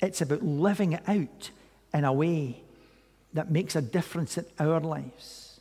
It's 0.02 0.22
about 0.22 0.44
living 0.44 0.94
it 0.94 1.04
out 1.08 1.50
in 1.94 2.04
a 2.04 2.14
way 2.14 2.62
that 3.34 3.50
makes 3.52 3.76
a 3.76 3.82
difference 3.82 4.38
in 4.38 4.46
our 4.60 4.80
lives. 4.80 5.60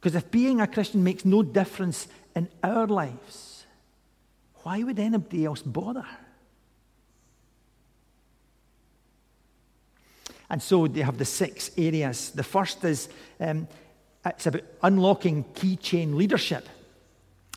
Because 0.00 0.16
if 0.16 0.30
being 0.30 0.60
a 0.60 0.66
Christian 0.66 1.04
makes 1.04 1.24
no 1.24 1.42
difference 1.42 2.08
in 2.34 2.48
our 2.62 2.86
lives, 2.86 3.66
why 4.62 4.82
would 4.82 4.98
anybody 4.98 5.44
else 5.44 5.62
bother? 5.62 6.06
And 10.48 10.62
so 10.62 10.86
they 10.86 11.00
have 11.00 11.16
the 11.16 11.24
six 11.24 11.70
areas. 11.78 12.30
The 12.30 12.42
first 12.42 12.84
is 12.84 13.08
um, 13.40 13.66
it's 14.24 14.46
about 14.46 14.62
unlocking 14.82 15.44
key 15.54 15.76
chain 15.76 16.16
leadership. 16.16 16.68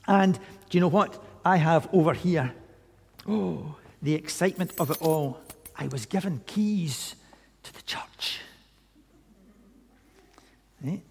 And 0.08 0.36
do 0.70 0.78
you 0.78 0.80
know 0.80 0.88
what? 0.88 1.22
I 1.44 1.58
have 1.58 1.90
over 1.94 2.14
here, 2.14 2.54
oh, 3.28 3.76
the 4.02 4.16
excitement 4.16 4.72
of 4.80 4.92
it 4.92 5.02
all. 5.02 5.40
I 5.78 5.88
was 5.88 6.06
given 6.06 6.42
keys 6.46 7.16
to 7.64 7.74
the 7.74 7.82
church. 7.82 8.40
Right? 10.82 11.02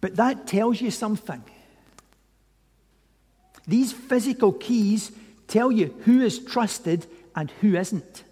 But 0.00 0.16
that 0.16 0.46
tells 0.46 0.80
you 0.80 0.90
something. 0.90 1.42
These 3.68 3.92
physical 3.92 4.52
keys 4.54 5.12
tell 5.46 5.70
you 5.70 5.94
who 6.06 6.22
is 6.22 6.38
trusted 6.38 7.06
and 7.36 7.50
who 7.60 7.76
isn't. 7.76 8.24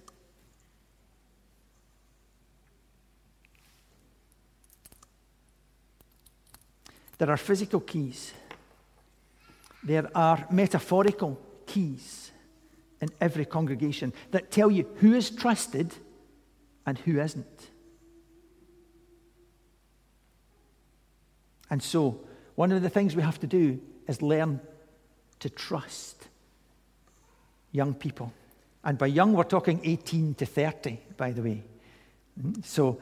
There 7.19 7.31
are 7.31 7.37
physical 7.37 7.81
keys. 7.81 8.33
There 9.85 10.11
are 10.15 10.47
metaphorical 10.51 11.39
keys 11.67 12.31
in 13.03 13.11
every 13.21 13.45
congregation 13.45 14.15
that 14.31 14.51
tell 14.51 14.71
you 14.71 14.89
who 14.97 15.13
is 15.13 15.29
trusted 15.29 15.95
and 16.87 16.99
who 16.99 17.21
isn't. 17.21 17.71
And 21.69 21.83
so, 21.83 22.21
one 22.55 22.73
of 22.73 22.81
the 22.81 22.89
things 22.89 23.15
we 23.15 23.23
have 23.23 23.41
to 23.41 23.47
do 23.47 23.81
is 24.09 24.23
learn 24.23 24.61
to 25.41 25.51
trust 25.51 26.29
young 27.73 27.95
people. 27.95 28.33
And 28.85 28.97
by 28.97 29.07
young, 29.07 29.33
we're 29.33 29.45
talking 29.45 29.81
18 29.83 30.35
to 30.35 30.47
30, 30.47 30.99
by 31.17 31.33
the 31.33 31.43
way. 31.43 31.63
Hmm? 32.41 32.61
So 32.63 33.01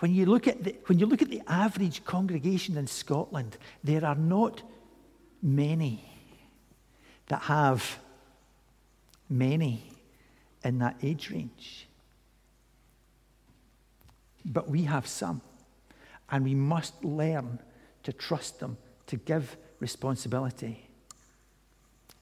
when 0.00 0.14
you 0.14 0.26
look 0.26 0.46
at 0.46 0.62
the, 0.62 0.76
when 0.86 0.98
you 0.98 1.06
look 1.06 1.22
at 1.22 1.30
the 1.30 1.42
average 1.46 2.04
congregation 2.04 2.76
in 2.76 2.86
Scotland, 2.86 3.56
there 3.82 4.04
are 4.04 4.14
not 4.14 4.62
many 5.42 6.04
that 7.28 7.42
have 7.42 7.98
many 9.28 9.82
in 10.64 10.78
that 10.78 10.96
age 11.02 11.30
range. 11.30 11.88
But 14.44 14.68
we 14.68 14.82
have 14.82 15.06
some, 15.06 15.40
and 16.30 16.44
we 16.44 16.54
must 16.54 17.04
learn 17.04 17.58
to 18.04 18.12
trust 18.12 18.60
them, 18.60 18.76
to 19.08 19.16
give 19.16 19.56
responsibility, 19.80 20.85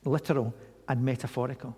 literal 0.04 0.54
and 0.88 1.04
metaphorical. 1.04 1.76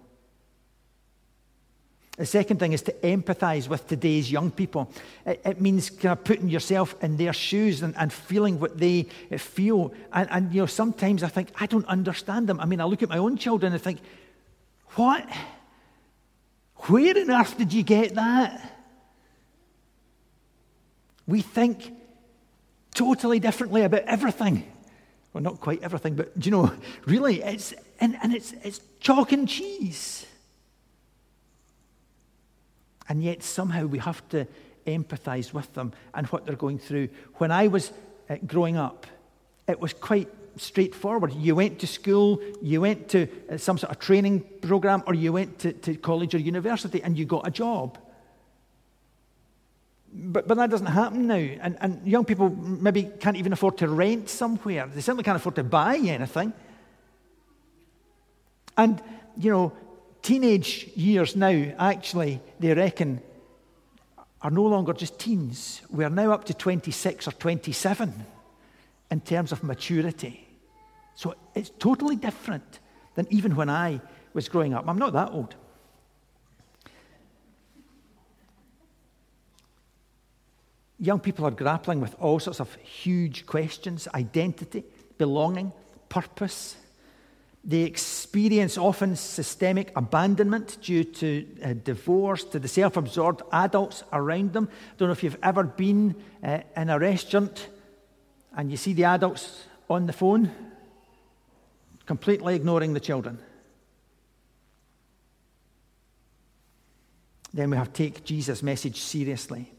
The 2.16 2.24
second 2.24 2.58
thing 2.58 2.72
is 2.72 2.80
to 2.82 2.92
empathize 2.92 3.68
with 3.68 3.86
today's 3.86 4.32
young 4.32 4.50
people. 4.50 4.90
It, 5.26 5.42
it 5.44 5.60
means 5.60 5.90
kind 5.90 6.18
of 6.18 6.24
putting 6.24 6.48
yourself 6.48 6.94
in 7.02 7.18
their 7.18 7.34
shoes 7.34 7.82
and, 7.82 7.94
and 7.98 8.10
feeling 8.10 8.58
what 8.58 8.78
they 8.78 9.02
feel. 9.36 9.92
And, 10.12 10.28
and, 10.30 10.54
you 10.54 10.62
know, 10.62 10.66
sometimes 10.66 11.22
I 11.22 11.28
think, 11.28 11.50
I 11.60 11.66
don't 11.66 11.86
understand 11.86 12.46
them. 12.46 12.58
I 12.58 12.64
mean, 12.64 12.80
I 12.80 12.84
look 12.84 13.02
at 13.02 13.10
my 13.10 13.18
own 13.18 13.36
children 13.36 13.74
and 13.74 13.82
think, 13.82 14.00
what? 14.94 15.28
Where 16.86 17.18
on 17.18 17.30
earth 17.30 17.58
did 17.58 17.74
you 17.74 17.82
get 17.82 18.14
that? 18.14 18.72
We 21.26 21.42
think 21.42 21.92
totally 22.94 23.40
differently 23.40 23.82
about 23.82 24.02
everything. 24.02 24.64
Well, 25.34 25.42
not 25.42 25.60
quite 25.60 25.82
everything, 25.82 26.14
but 26.14 26.32
you 26.46 26.50
know, 26.50 26.72
really, 27.04 27.42
it's 27.42 27.74
and, 28.00 28.16
and 28.22 28.34
it's 28.34 28.52
it's 28.62 28.80
chalk 29.00 29.32
and 29.32 29.48
cheese. 29.48 30.26
And 33.08 33.22
yet 33.22 33.42
somehow 33.42 33.86
we 33.86 33.98
have 33.98 34.26
to 34.30 34.46
empathize 34.86 35.52
with 35.52 35.72
them 35.74 35.92
and 36.14 36.26
what 36.28 36.46
they're 36.46 36.56
going 36.56 36.78
through. 36.78 37.08
When 37.34 37.52
I 37.52 37.68
was 37.68 37.92
uh, 38.28 38.36
growing 38.46 38.76
up, 38.76 39.06
it 39.68 39.80
was 39.80 39.92
quite 39.92 40.28
straightforward. 40.56 41.32
You 41.34 41.54
went 41.54 41.78
to 41.80 41.86
school, 41.86 42.40
you 42.62 42.80
went 42.80 43.08
to 43.10 43.28
uh, 43.50 43.58
some 43.58 43.78
sort 43.78 43.92
of 43.92 43.98
training 43.98 44.40
program, 44.60 45.02
or 45.06 45.14
you 45.14 45.32
went 45.32 45.58
to, 45.60 45.72
to 45.72 45.96
college 45.96 46.34
or 46.34 46.38
university 46.38 47.02
and 47.02 47.18
you 47.18 47.24
got 47.24 47.46
a 47.46 47.50
job. 47.50 47.98
But, 50.12 50.48
but 50.48 50.56
that 50.56 50.70
doesn't 50.70 50.86
happen 50.86 51.26
now. 51.26 51.34
And, 51.34 51.76
and 51.80 52.06
young 52.06 52.24
people 52.24 52.48
maybe 52.48 53.04
can't 53.20 53.36
even 53.36 53.52
afford 53.52 53.76
to 53.78 53.88
rent 53.88 54.30
somewhere. 54.30 54.86
They 54.86 55.02
certainly 55.02 55.24
can't 55.24 55.36
afford 55.36 55.56
to 55.56 55.64
buy 55.64 55.96
anything. 55.96 56.52
And, 58.76 59.02
you 59.36 59.50
know, 59.50 59.72
teenage 60.22 60.88
years 60.94 61.36
now, 61.36 61.74
actually, 61.78 62.40
they 62.60 62.74
reckon, 62.74 63.20
are 64.42 64.50
no 64.50 64.64
longer 64.64 64.92
just 64.92 65.18
teens. 65.18 65.82
We 65.90 66.04
are 66.04 66.10
now 66.10 66.32
up 66.32 66.44
to 66.44 66.54
26 66.54 67.26
or 67.26 67.32
27 67.32 68.12
in 69.10 69.20
terms 69.20 69.52
of 69.52 69.62
maturity. 69.62 70.46
So 71.14 71.34
it's 71.54 71.70
totally 71.78 72.16
different 72.16 72.80
than 73.14 73.26
even 73.30 73.56
when 73.56 73.70
I 73.70 74.00
was 74.34 74.48
growing 74.48 74.74
up. 74.74 74.86
I'm 74.86 74.98
not 74.98 75.14
that 75.14 75.30
old. 75.30 75.54
Young 80.98 81.20
people 81.20 81.44
are 81.46 81.50
grappling 81.50 82.00
with 82.00 82.14
all 82.20 82.38
sorts 82.38 82.60
of 82.60 82.74
huge 82.76 83.46
questions 83.46 84.08
identity, 84.14 84.84
belonging, 85.18 85.72
purpose. 86.08 86.76
They 87.68 87.82
experience 87.82 88.78
often 88.78 89.16
systemic 89.16 89.90
abandonment 89.96 90.78
due 90.80 91.02
to 91.02 91.46
uh, 91.64 91.74
divorce, 91.82 92.44
to 92.44 92.60
the 92.60 92.68
self 92.68 92.96
absorbed 92.96 93.42
adults 93.50 94.04
around 94.12 94.52
them. 94.52 94.68
I 94.70 94.94
Don't 94.96 95.08
know 95.08 95.12
if 95.12 95.24
you've 95.24 95.38
ever 95.42 95.64
been 95.64 96.14
uh, 96.44 96.60
in 96.76 96.90
a 96.90 96.98
restaurant 96.98 97.68
and 98.56 98.70
you 98.70 98.76
see 98.76 98.92
the 98.92 99.04
adults 99.04 99.64
on 99.90 100.06
the 100.06 100.12
phone 100.12 100.52
completely 102.06 102.54
ignoring 102.54 102.94
the 102.94 103.00
children. 103.00 103.38
Then 107.52 107.70
we 107.70 107.76
have 107.76 107.92
take 107.92 108.24
Jesus' 108.24 108.62
message 108.62 109.00
seriously. 109.00 109.72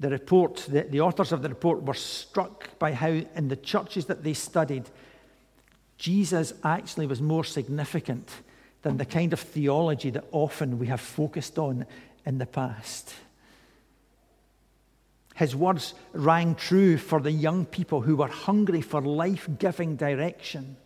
The 0.00 0.10
report, 0.10 0.66
the, 0.68 0.82
the 0.82 1.00
authors 1.00 1.32
of 1.32 1.40
the 1.40 1.48
report 1.48 1.82
were 1.82 1.94
struck 1.94 2.78
by 2.78 2.92
how, 2.92 3.08
in 3.08 3.48
the 3.48 3.56
churches 3.56 4.06
that 4.06 4.22
they 4.22 4.34
studied, 4.34 4.90
Jesus 6.02 6.52
actually 6.64 7.06
was 7.06 7.22
more 7.22 7.44
significant 7.44 8.28
than 8.82 8.96
the 8.96 9.04
kind 9.04 9.32
of 9.32 9.38
theology 9.38 10.10
that 10.10 10.24
often 10.32 10.80
we 10.80 10.88
have 10.88 11.00
focused 11.00 11.60
on 11.60 11.86
in 12.26 12.38
the 12.38 12.46
past. 12.46 13.14
His 15.36 15.54
words 15.54 15.94
rang 16.12 16.56
true 16.56 16.98
for 16.98 17.20
the 17.20 17.30
young 17.30 17.66
people 17.66 18.00
who 18.00 18.16
were 18.16 18.26
hungry 18.26 18.80
for 18.80 19.00
life 19.00 19.48
giving 19.60 19.94
direction. 19.94 20.76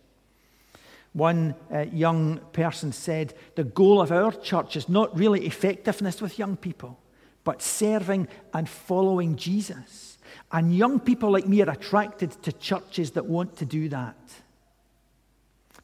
One 1.13 1.55
uh, 1.73 1.85
young 1.91 2.37
person 2.53 2.91
said, 2.91 3.33
The 3.55 3.63
goal 3.63 3.99
of 3.99 4.11
our 4.11 4.31
church 4.31 4.75
is 4.75 4.87
not 4.87 5.17
really 5.17 5.47
effectiveness 5.47 6.21
with 6.21 6.37
young 6.37 6.57
people, 6.57 6.99
but 7.43 7.63
serving 7.63 8.27
and 8.53 8.69
following 8.69 9.35
Jesus. 9.35 10.19
And 10.51 10.77
young 10.77 10.99
people 10.99 11.31
like 11.31 11.47
me 11.47 11.63
are 11.63 11.71
attracted 11.71 12.33
to 12.43 12.51
churches 12.51 13.11
that 13.13 13.25
want 13.25 13.55
to 13.55 13.65
do 13.65 13.89
that. 13.89 14.15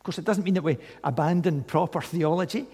Of 0.04 0.06
course, 0.08 0.18
it 0.18 0.26
doesn't 0.26 0.44
mean 0.44 0.56
that 0.56 0.66
we 0.66 0.80
abandon 1.02 1.63
proper 1.63 2.02
theology 2.02 2.66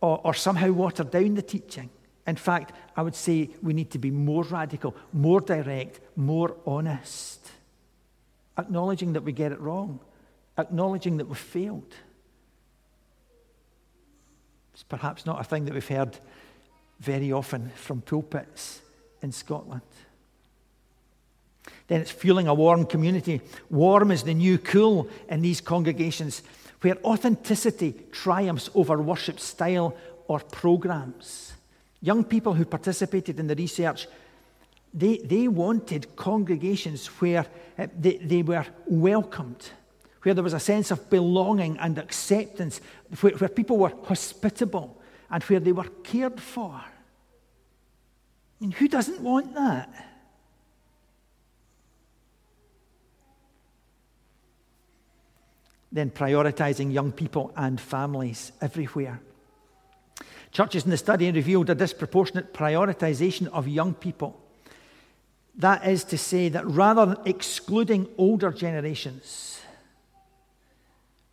or, 0.00 0.20
or 0.24 0.34
somehow 0.34 0.72
water 0.72 1.04
down 1.04 1.34
the 1.34 1.42
teaching. 1.42 1.88
In 2.26 2.34
fact, 2.34 2.72
I 2.96 3.02
would 3.02 3.14
say 3.14 3.50
we 3.62 3.72
need 3.72 3.92
to 3.92 3.98
be 3.98 4.10
more 4.10 4.42
radical, 4.42 4.96
more 5.12 5.40
direct, 5.40 6.00
more 6.16 6.56
honest, 6.66 7.48
acknowledging 8.58 9.12
that 9.12 9.22
we 9.22 9.30
get 9.30 9.52
it 9.52 9.60
wrong, 9.60 10.00
acknowledging 10.58 11.18
that 11.18 11.28
we've 11.28 11.38
failed. 11.38 11.94
It's 14.74 14.82
perhaps 14.82 15.26
not 15.26 15.40
a 15.40 15.44
thing 15.44 15.64
that 15.66 15.74
we've 15.74 15.86
heard 15.86 16.18
very 16.98 17.30
often 17.30 17.70
from 17.76 18.00
pulpits 18.00 18.82
in 19.22 19.30
Scotland. 19.30 19.82
Then 21.88 22.02
it's 22.02 22.10
fueling 22.10 22.46
a 22.48 22.54
warm 22.54 22.84
community. 22.86 23.40
Warm 23.70 24.10
is 24.10 24.22
the 24.22 24.34
new 24.34 24.58
cool 24.58 25.08
in 25.28 25.42
these 25.42 25.60
congregations 25.60 26.42
where 26.82 26.96
authenticity 27.04 27.94
triumphs 28.12 28.70
over 28.74 29.02
worship 29.02 29.40
style 29.40 29.96
or 30.28 30.40
programs. 30.40 31.54
Young 32.00 32.22
people 32.22 32.54
who 32.54 32.64
participated 32.64 33.40
in 33.40 33.48
the 33.48 33.56
research, 33.56 34.06
they, 34.94 35.18
they 35.18 35.48
wanted 35.48 36.14
congregations 36.14 37.06
where 37.20 37.46
uh, 37.78 37.86
they, 37.98 38.18
they 38.18 38.42
were 38.42 38.66
welcomed, 38.86 39.70
where 40.22 40.34
there 40.34 40.44
was 40.44 40.52
a 40.52 40.60
sense 40.60 40.90
of 40.90 41.10
belonging 41.10 41.78
and 41.78 41.98
acceptance, 41.98 42.80
where, 43.20 43.32
where 43.32 43.48
people 43.48 43.78
were 43.78 43.92
hospitable 44.04 45.00
and 45.30 45.42
where 45.44 45.60
they 45.60 45.72
were 45.72 45.88
cared 46.04 46.40
for. 46.40 46.70
I 46.70 46.84
mean, 48.60 48.72
who 48.72 48.88
doesn't 48.88 49.20
want 49.20 49.54
that? 49.54 50.07
Then 55.90 56.10
prioritizing 56.10 56.92
young 56.92 57.12
people 57.12 57.52
and 57.56 57.80
families 57.80 58.52
everywhere. 58.60 59.20
Churches 60.52 60.84
in 60.84 60.90
the 60.90 60.96
study 60.96 61.30
revealed 61.30 61.70
a 61.70 61.74
disproportionate 61.74 62.52
prioritization 62.54 63.48
of 63.48 63.68
young 63.68 63.94
people. 63.94 64.40
That 65.56 65.86
is 65.86 66.04
to 66.04 66.18
say, 66.18 66.48
that 66.50 66.66
rather 66.66 67.06
than 67.06 67.18
excluding 67.24 68.08
older 68.16 68.50
generations, 68.52 69.60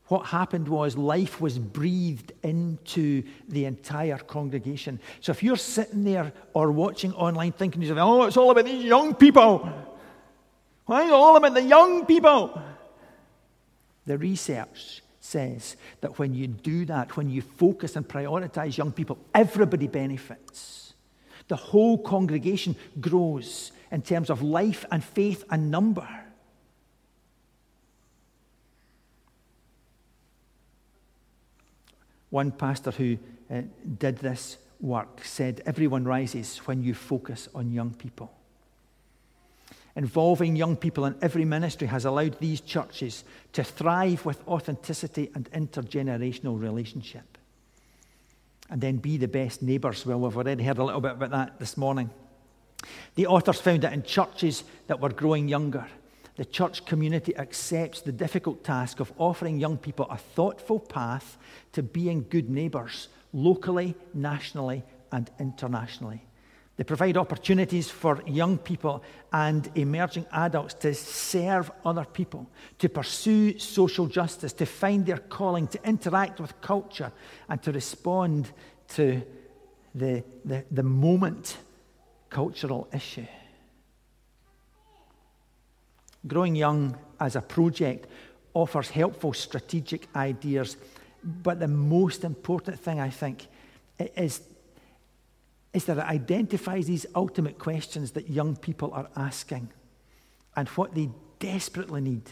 what 0.08 0.28
happened 0.28 0.68
was 0.68 0.98
life 0.98 1.42
was 1.42 1.58
breathed 1.58 2.32
into 2.44 3.24
the 3.48 3.66
entire 3.66 4.18
congregation. 4.18 5.00
So 5.20 5.32
if 5.32 5.42
you're 5.42 5.58
sitting 5.58 6.04
there 6.04 6.32
or 6.54 6.72
watching 6.72 7.14
online 7.14 7.54
thinking 7.54 7.82
to 7.82 7.88
yourself, 7.88 8.08
oh, 8.08 8.24
it's 8.26 8.38
all 8.38 8.52
about 8.52 8.66
these 8.66 8.86
young 8.86 9.16
people, 9.16 9.68
why 10.86 11.04
is 11.04 11.10
it 11.10 11.14
all 11.14 11.36
about 11.36 11.56
the 11.56 11.64
young 11.64 12.06
people? 12.06 12.62
The 14.06 14.18
research 14.18 15.02
says 15.20 15.76
that 16.02 16.20
when 16.20 16.36
you 16.36 16.48
do 16.48 16.86
that, 16.86 17.18
when 17.18 17.30
you 17.30 17.42
focus 17.42 17.96
and 17.96 18.08
prioritize 18.08 18.78
young 18.78 18.92
people, 18.92 19.18
everybody 19.34 19.88
benefits. 19.88 20.94
The 21.48 21.56
whole 21.56 21.98
congregation 21.98 22.76
grows 23.00 23.72
in 23.92 24.02
terms 24.02 24.30
of 24.30 24.42
life 24.42 24.86
and 24.92 25.04
faith 25.04 25.44
and 25.50 25.72
number. 25.72 26.08
One 32.30 32.52
pastor 32.52 32.92
who 32.92 33.18
uh, 33.50 33.62
did 33.98 34.18
this 34.18 34.58
work 34.82 35.24
said, 35.24 35.62
Everyone 35.66 36.04
rises 36.04 36.58
when 36.60 36.84
you 36.84 36.94
focus 36.94 37.48
on 37.56 37.72
young 37.72 37.94
people. 37.94 38.32
Involving 39.96 40.58
young 40.58 40.76
people 40.76 41.06
in 41.06 41.16
every 41.22 41.46
ministry 41.46 41.88
has 41.88 42.04
allowed 42.04 42.38
these 42.40 42.60
churches 42.60 43.24
to 43.54 43.64
thrive 43.64 44.26
with 44.26 44.46
authenticity 44.48 45.32
and 45.34 45.50
intergenerational 45.52 46.60
relationship. 46.60 47.38
And 48.70 48.82
then 48.82 48.98
be 48.98 49.18
the 49.18 49.28
best 49.28 49.62
neighbours. 49.62 50.06
Well, 50.06 50.20
we've 50.20 50.36
already 50.36 50.64
heard 50.64 50.80
a 50.80 50.84
little 50.84 51.02
bit 51.02 51.14
about 51.14 51.32
that 51.32 51.60
this 51.60 51.78
morning. 51.78 52.10
The 53.16 53.28
authors 53.28 53.62
found 53.62 53.84
that 53.84 53.94
in 53.94 54.04
churches 54.04 54.64
that 54.88 55.00
were 55.00 55.10
growing 55.10 55.48
younger, 55.48 55.88
the 56.36 56.46
church 56.46 56.86
community 56.86 57.36
accepts 57.38 58.02
the 58.02 58.12
difficult 58.12 58.66
task 58.66 59.00
of 59.00 59.14
offering 59.18 59.60
young 59.60 59.78
people 59.78 60.08
a 60.10 60.18
thoughtful 60.18 60.80
path 60.80 61.38
to 61.72 61.82
being 61.82 62.26
good 62.30 62.50
neighbours, 62.50 63.08
locally, 63.32 63.96
nationally, 64.14 64.84
and 65.14 65.32
internationally. 65.40 66.22
They 66.78 66.84
provide 66.84 67.16
opportunities 67.16 67.90
for 67.90 68.22
young 68.28 68.58
people 68.58 69.02
and 69.32 69.70
emerging 69.76 70.26
adults 70.32 70.74
to 70.76 70.94
serve 70.94 71.72
other 71.86 72.04
people, 72.04 72.50
to 72.80 72.90
pursue 72.90 73.58
social 73.60 74.08
justice, 74.08 74.52
to 74.54 74.66
find 74.66 75.06
their 75.06 75.20
calling, 75.20 75.68
to 75.68 75.80
interact 75.88 76.42
with 76.42 76.60
culture, 76.60 77.14
and 77.48 77.62
to 77.64 77.72
respond 77.72 78.52
to 78.90 79.22
the, 79.94 80.24
the, 80.44 80.66
the 80.70 80.84
moment 80.84 81.58
cultural 82.30 82.90
issue. 82.94 83.26
Growing 86.28 86.56
Young 86.56 86.98
as 87.20 87.38
a 87.38 87.42
project 87.42 88.08
offers 88.54 88.90
helpful 88.90 89.32
strategic 89.34 90.10
ideas, 90.14 90.76
but 91.24 91.60
the 91.60 91.68
most 91.68 92.26
important 92.26 92.80
thing, 92.80 93.00
I 93.00 93.10
think, 93.10 93.48
is, 93.98 94.42
is 95.76 95.86
that 95.86 95.98
it 95.98 96.06
identifies 96.06 96.88
these 96.88 97.06
ultimate 97.16 97.60
questions 97.60 98.12
that 98.12 98.30
young 98.30 98.56
people 98.56 98.92
are 98.94 99.10
asking 99.18 99.70
and 100.56 100.70
what 100.70 100.96
they 100.96 101.10
desperately 101.38 102.00
need. 102.00 102.24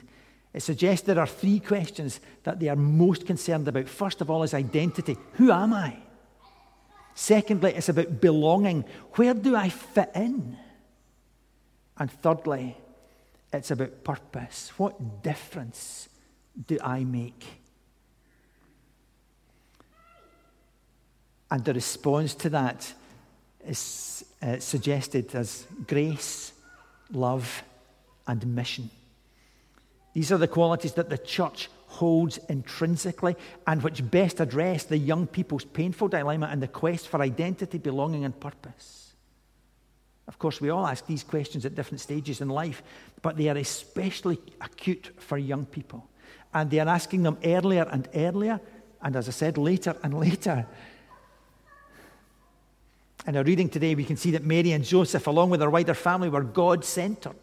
It 0.54 0.62
suggests 0.62 1.06
there 1.06 1.20
are 1.20 1.28
three 1.28 1.60
questions 1.60 2.22
that 2.44 2.60
they 2.62 2.70
are 2.70 2.78
most 2.78 3.26
concerned 3.26 3.68
about. 3.68 3.90
First 3.90 4.22
of 4.22 4.30
all, 4.30 4.44
is 4.44 4.54
identity 4.54 5.18
Who 5.34 5.52
am 5.52 5.74
I? 5.74 5.98
Secondly, 7.16 7.74
it's 7.76 7.90
about 7.90 8.22
belonging. 8.22 8.86
Where 9.16 9.34
do 9.34 9.56
I 9.56 9.70
fit 9.70 10.12
in? 10.16 10.58
And 11.98 12.10
thirdly, 12.10 12.78
it's 13.52 13.72
about 13.72 14.04
purpose. 14.04 14.72
What 14.78 15.22
difference 15.22 16.08
do 16.66 16.78
I 16.82 17.04
make? 17.04 17.46
And 21.52 21.64
the 21.64 21.74
response 21.74 22.34
to 22.36 22.50
that 22.50 22.94
is 23.68 24.26
uh, 24.42 24.60
suggested 24.60 25.34
as 25.36 25.66
grace, 25.88 26.54
love, 27.12 27.64
and 28.28 28.46
mission. 28.48 28.90
These 30.14 30.32
are 30.32 30.38
the 30.38 30.48
qualities 30.48 30.94
that 30.94 31.10
the 31.10 31.18
church 31.18 31.70
holds 31.88 32.40
intrinsically 32.50 33.36
and 33.68 33.84
which 33.84 34.10
best 34.10 34.40
address 34.40 34.84
the 34.84 34.98
young 34.98 35.28
people's 35.28 35.66
painful 35.66 36.08
dilemma 36.08 36.48
and 36.52 36.62
the 36.62 36.68
quest 36.68 37.08
for 37.08 37.22
identity, 37.22 37.78
belonging, 37.78 38.26
and 38.26 38.40
purpose. 38.40 39.14
Of 40.28 40.40
course, 40.40 40.62
we 40.62 40.70
all 40.70 40.88
ask 40.88 41.06
these 41.06 41.24
questions 41.24 41.66
at 41.66 41.76
different 41.76 42.00
stages 42.00 42.42
in 42.42 42.50
life, 42.50 42.82
but 43.22 43.38
they 43.38 43.50
are 43.50 43.58
especially 43.58 44.40
acute 44.62 45.12
for 45.18 45.38
young 45.38 45.66
people. 45.66 46.08
And 46.54 46.70
they 46.70 46.80
are 46.80 46.88
asking 46.88 47.24
them 47.24 47.38
earlier 47.44 47.88
and 47.92 48.08
earlier, 48.16 48.60
and 49.02 49.16
as 49.16 49.28
I 49.28 49.32
said, 49.32 49.58
later 49.58 49.96
and 50.04 50.14
later. 50.20 50.66
In 53.26 53.38
our 53.38 53.44
reading 53.44 53.70
today, 53.70 53.96
we 53.96 54.04
can 54.04 54.18
see 54.18 54.32
that 54.32 54.44
Mary 54.44 54.72
and 54.72 54.84
Joseph, 54.84 55.28
along 55.28 55.50
with 55.50 55.62
their 55.62 55.70
wider 55.70 55.94
family, 55.94 56.30
were 56.30 56.44
God 56.44 56.84
centered. 56.84 57.36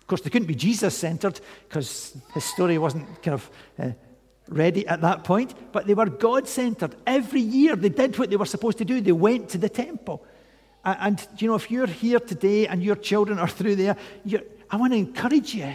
Of 0.00 0.06
course, 0.06 0.22
they 0.22 0.30
couldn't 0.30 0.48
be 0.48 0.54
Jesus 0.54 0.96
centered 0.96 1.40
because 1.68 2.16
his 2.34 2.44
story 2.44 2.78
wasn't 2.78 3.22
kind 3.22 3.34
of 3.34 3.50
uh, 3.78 3.90
ready 4.48 4.86
at 4.86 5.00
that 5.00 5.24
point, 5.24 5.54
but 5.72 5.86
they 5.86 5.94
were 5.94 6.06
God 6.06 6.48
centered. 6.48 6.96
Every 7.06 7.40
year 7.40 7.76
they 7.76 7.88
did 7.88 8.18
what 8.18 8.28
they 8.28 8.36
were 8.36 8.44
supposed 8.44 8.78
to 8.78 8.84
do, 8.84 9.00
they 9.00 9.12
went 9.12 9.48
to 9.50 9.58
the 9.58 9.68
temple. 9.68 10.24
And, 10.84 11.26
you 11.38 11.48
know, 11.48 11.54
if 11.54 11.70
you're 11.70 11.86
here 11.86 12.20
today 12.20 12.66
and 12.66 12.82
your 12.82 12.96
children 12.96 13.38
are 13.38 13.48
through 13.48 13.76
there, 13.76 13.96
I 14.70 14.76
want 14.76 14.92
to 14.92 14.98
encourage 14.98 15.54
you. 15.54 15.72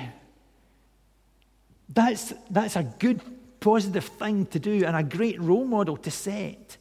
That's, 1.88 2.34
that's 2.52 2.76
a 2.76 2.84
good, 2.84 3.22
positive 3.60 4.06
thing 4.06 4.46
to 4.48 4.60
do 4.60 4.86
and 4.86 4.96
a 4.96 5.04
great 5.04 5.42
role 5.42 5.66
model 5.66 5.98
to 5.98 6.12
set. 6.12 6.78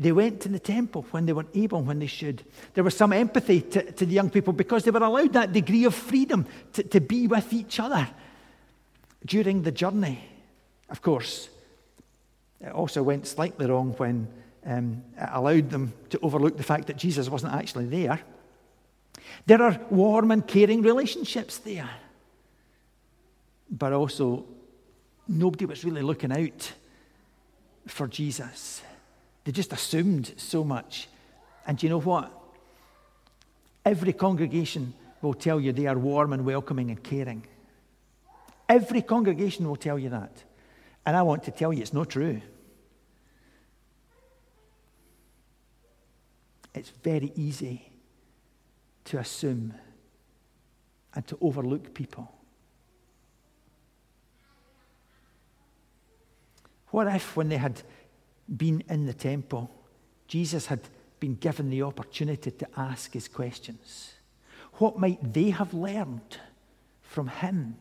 They 0.00 0.12
went 0.12 0.40
to 0.40 0.48
the 0.48 0.58
temple 0.58 1.04
when 1.10 1.26
they 1.26 1.34
were 1.34 1.44
able, 1.54 1.82
when 1.82 1.98
they 1.98 2.06
should. 2.06 2.42
There 2.72 2.82
was 2.82 2.96
some 2.96 3.12
empathy 3.12 3.60
to, 3.60 3.92
to 3.92 4.06
the 4.06 4.14
young 4.14 4.30
people 4.30 4.54
because 4.54 4.82
they 4.82 4.90
were 4.90 5.02
allowed 5.02 5.34
that 5.34 5.52
degree 5.52 5.84
of 5.84 5.94
freedom 5.94 6.46
to, 6.72 6.82
to 6.84 7.00
be 7.02 7.26
with 7.26 7.52
each 7.52 7.78
other 7.78 8.08
during 9.26 9.62
the 9.62 9.70
journey. 9.70 10.24
Of 10.88 11.02
course, 11.02 11.50
it 12.62 12.72
also 12.72 13.02
went 13.02 13.26
slightly 13.26 13.66
wrong 13.66 13.92
when 13.98 14.26
um, 14.64 15.04
allowed 15.32 15.68
them 15.68 15.92
to 16.08 16.18
overlook 16.20 16.56
the 16.56 16.62
fact 16.62 16.86
that 16.86 16.96
Jesus 16.96 17.28
wasn't 17.28 17.52
actually 17.52 17.84
there. 17.84 18.20
There 19.44 19.60
are 19.60 19.78
warm 19.90 20.30
and 20.30 20.46
caring 20.46 20.80
relationships 20.80 21.58
there. 21.58 21.90
But 23.70 23.92
also, 23.92 24.46
nobody 25.28 25.66
was 25.66 25.84
really 25.84 26.02
looking 26.02 26.32
out 26.32 26.72
for 27.86 28.08
Jesus. 28.08 28.80
They 29.44 29.52
just 29.52 29.72
assumed 29.72 30.34
so 30.36 30.64
much. 30.64 31.08
And 31.66 31.82
you 31.82 31.88
know 31.88 32.00
what? 32.00 32.32
Every 33.84 34.12
congregation 34.12 34.94
will 35.22 35.34
tell 35.34 35.60
you 35.60 35.72
they 35.72 35.86
are 35.86 35.98
warm 35.98 36.32
and 36.32 36.44
welcoming 36.44 36.90
and 36.90 37.02
caring. 37.02 37.46
Every 38.68 39.02
congregation 39.02 39.68
will 39.68 39.76
tell 39.76 39.98
you 39.98 40.10
that. 40.10 40.44
And 41.06 41.16
I 41.16 41.22
want 41.22 41.44
to 41.44 41.50
tell 41.50 41.72
you 41.72 41.82
it's 41.82 41.92
not 41.92 42.10
true. 42.10 42.40
it's 46.74 46.90
very 47.02 47.32
easy 47.34 47.90
to 49.04 49.18
assume 49.18 49.74
and 51.14 51.26
to 51.26 51.36
overlook 51.40 51.92
people. 51.94 52.32
What 56.88 57.06
if, 57.08 57.36
when 57.36 57.48
they 57.48 57.56
had 57.56 57.82
been 58.56 58.82
in 58.88 59.06
the 59.06 59.14
temple, 59.14 59.70
Jesus 60.28 60.66
had 60.66 60.80
been 61.18 61.34
given 61.34 61.70
the 61.70 61.82
opportunity 61.82 62.50
to 62.50 62.68
ask 62.76 63.12
his 63.12 63.28
questions? 63.28 64.14
What 64.74 64.98
might 64.98 65.32
they 65.32 65.50
have 65.50 65.74
learned 65.74 66.38
from 67.02 67.28
him 67.28 67.76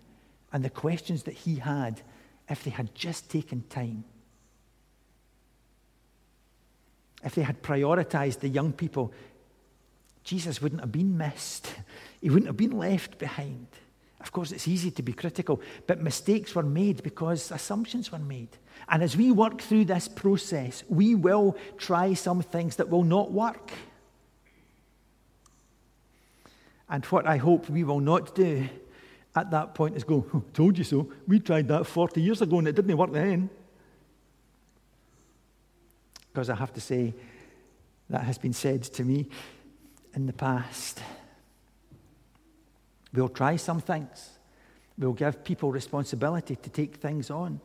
and 0.52 0.64
the 0.64 0.70
questions 0.70 1.24
that 1.24 1.34
he 1.34 1.56
had 1.56 2.02
if 2.50 2.64
they 2.64 2.72
had 2.72 2.94
just 2.96 3.30
taken 3.30 3.64
time? 3.70 4.04
if 7.24 7.36
they 7.36 7.42
had 7.42 7.62
prioritized 7.62 8.40
the 8.40 8.50
young 8.50 8.72
people, 8.72 9.14
Jesus 10.24 10.62
wouldn't 10.62 10.82
have 10.82 10.92
been 10.92 11.18
missed. 11.18 11.74
He 12.22 12.30
wouldn't 12.30 12.48
have 12.48 12.58
been 12.58 12.78
left 12.78 13.18
behind. 13.18 13.68
Of 14.22 14.32
course, 14.32 14.52
it's 14.52 14.68
easy 14.68 14.92
to 14.92 15.02
be 15.02 15.14
critical, 15.14 15.62
but 15.88 16.02
mistakes 16.02 16.54
were 16.54 16.64
made 16.64 17.04
because 17.04 17.52
assumptions 17.52 18.12
were 18.12 18.20
made. 18.20 18.50
And 18.90 19.02
as 19.02 19.16
we 19.16 19.32
work 19.32 19.62
through 19.62 19.86
this 19.86 20.08
process, 20.08 20.84
we 20.90 21.16
will 21.16 21.56
try 21.78 22.14
some 22.14 22.42
things 22.42 22.76
that 22.78 22.90
will 22.90 23.04
not 23.04 23.32
work. 23.32 23.72
And 26.90 27.06
what 27.06 27.28
I 27.28 27.38
hope 27.38 27.70
we 27.70 27.84
will 27.84 28.00
not 28.00 28.36
do 28.36 28.68
at 29.36 29.52
that 29.52 29.76
point 29.76 29.96
is 29.96 30.04
go, 30.04 30.44
told 30.54 30.78
you 30.78 30.84
so. 30.84 31.12
We 31.28 31.40
tried 31.40 31.68
that 31.68 31.86
40 31.86 32.22
years 32.22 32.42
ago 32.42 32.60
and 32.60 32.68
it 32.68 32.76
didn't 32.76 32.98
work 32.98 33.12
then 33.12 33.50
because 36.32 36.50
I 36.50 36.56
have 36.56 36.74
to 36.74 36.82
say 36.82 37.14
that 38.10 38.24
has 38.24 38.38
been 38.38 38.54
said 38.54 38.84
to 38.84 39.04
me 39.04 39.28
in 40.16 40.26
the 40.26 40.34
past. 40.34 41.02
We'll 43.14 43.30
try 43.30 43.56
some 43.56 43.82
things. 43.82 44.38
We'll 44.98 45.14
give 45.14 45.44
people 45.44 45.72
responsibility 45.72 46.56
to 46.56 46.70
take 46.70 46.98
things 46.98 47.30
on. 47.30 47.62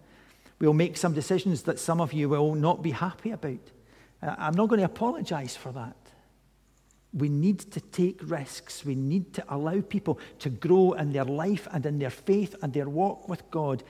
We'll 0.58 0.74
make 0.74 0.96
some 0.96 1.14
decisions 1.14 1.62
that 1.62 1.78
some 1.78 2.00
of 2.00 2.12
you 2.12 2.28
will 2.28 2.54
not 2.54 2.82
be 2.82 2.92
happy 2.92 3.32
about. 3.32 3.58
Uh, 4.22 4.34
I'm 4.38 4.54
not 4.54 4.68
going 4.68 4.78
to 4.78 4.86
apologize 4.86 5.56
for 5.56 5.72
that. 5.72 5.96
We 7.12 7.28
need 7.28 7.58
to 7.72 7.80
take 7.80 8.20
risks. 8.22 8.84
We 8.84 8.94
need 8.94 9.34
to 9.34 9.44
allow 9.48 9.80
people 9.80 10.18
to 10.40 10.50
grow 10.50 10.92
in 10.92 11.12
their 11.12 11.24
life 11.24 11.68
and 11.72 11.84
in 11.86 11.98
their 11.98 12.10
faith 12.10 12.54
and 12.62 12.72
their 12.72 12.88
walk 12.88 13.28
with 13.28 13.48
God 13.50 13.82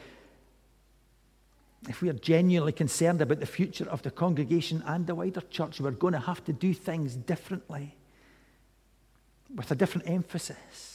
if 1.89 2.01
we 2.01 2.09
are 2.09 2.15
genuinely 2.15 2.73
concerned 2.73 3.21
about 3.21 3.41
the 3.41 3.47
future 3.47 3.89
of 3.89 4.03
the 4.03 4.11
congregation 4.11 4.83
and 4.87 5.07
the 5.07 5.15
wider 5.15 5.43
church, 5.43 5.81
we're 5.81 5.91
going 5.91 6.15
to 6.15 6.21
have 6.21 6.43
to 6.45 6.53
do 6.53 6.73
things 6.73 7.15
differently 7.15 7.95
with 9.55 9.71
a 9.71 9.75
different 9.75 10.09
emphasis. 10.09 10.94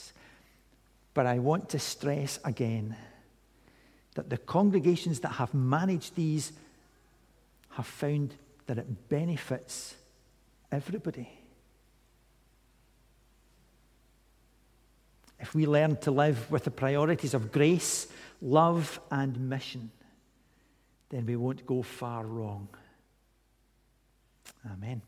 But 1.14 1.26
I 1.26 1.40
want 1.40 1.70
to 1.70 1.80
stress 1.80 2.40
again 2.46 2.96
that 4.16 4.30
the 4.30 4.38
congregations 4.38 5.20
that 5.22 5.34
have 5.34 5.54
managed 5.54 6.16
these 6.16 6.52
have 7.72 7.86
found 7.86 8.36
that 8.68 8.78
it 8.78 9.10
benefits 9.10 9.96
everybody. 10.72 11.30
If 15.40 15.56
we 15.56 15.66
learn 15.66 15.96
to 15.98 16.12
live 16.12 16.52
with 16.52 16.66
the 16.66 16.72
priorities 16.72 17.34
of 17.34 17.52
grace, 17.52 18.08
love, 18.42 19.00
and 19.10 19.50
mission, 19.50 19.92
then 21.10 21.26
we 21.26 21.36
won't 21.36 21.66
go 21.66 21.82
far 21.82 22.26
wrong. 22.26 22.68
Amen. 24.70 25.02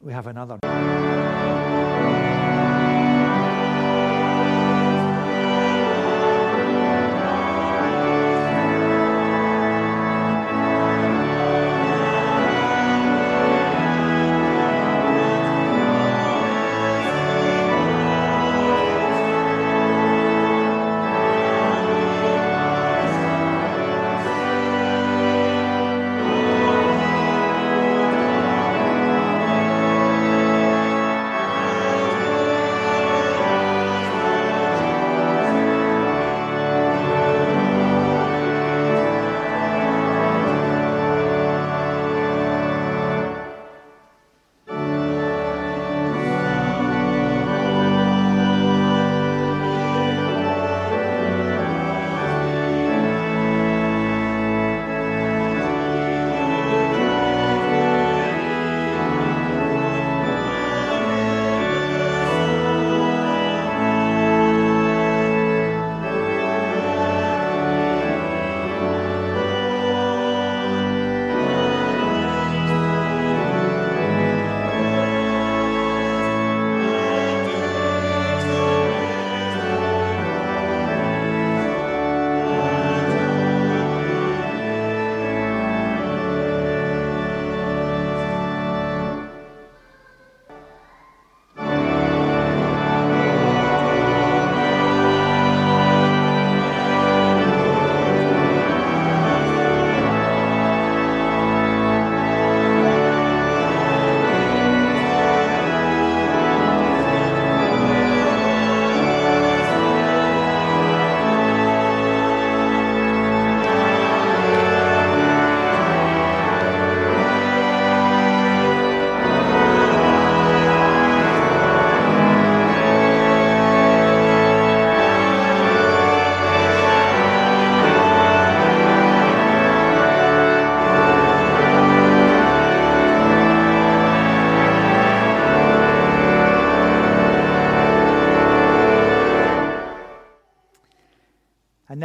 We 0.00 0.12
have 0.12 0.26
another. 0.26 0.58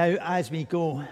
Now, 0.08 0.16
as 0.22 0.50
we 0.50 0.64
go, 0.64 1.04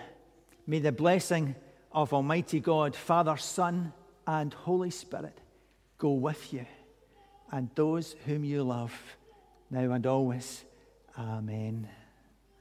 may 0.66 0.80
the 0.80 0.94
blessing 0.94 1.56
of 1.92 2.14
Almighty 2.14 2.62
God, 2.62 2.96
Father, 2.96 3.36
Son, 3.36 3.92
and 4.26 4.54
Holy 4.54 4.90
Spirit 4.90 5.38
go 5.98 6.12
with 6.12 6.54
you 6.54 6.66
and 7.52 7.70
those 7.76 8.16
whom 8.26 8.46
you 8.46 8.64
love, 8.64 8.94
now 9.70 9.92
and 9.92 10.08
always. 10.08 10.64
Amen. 11.20 11.90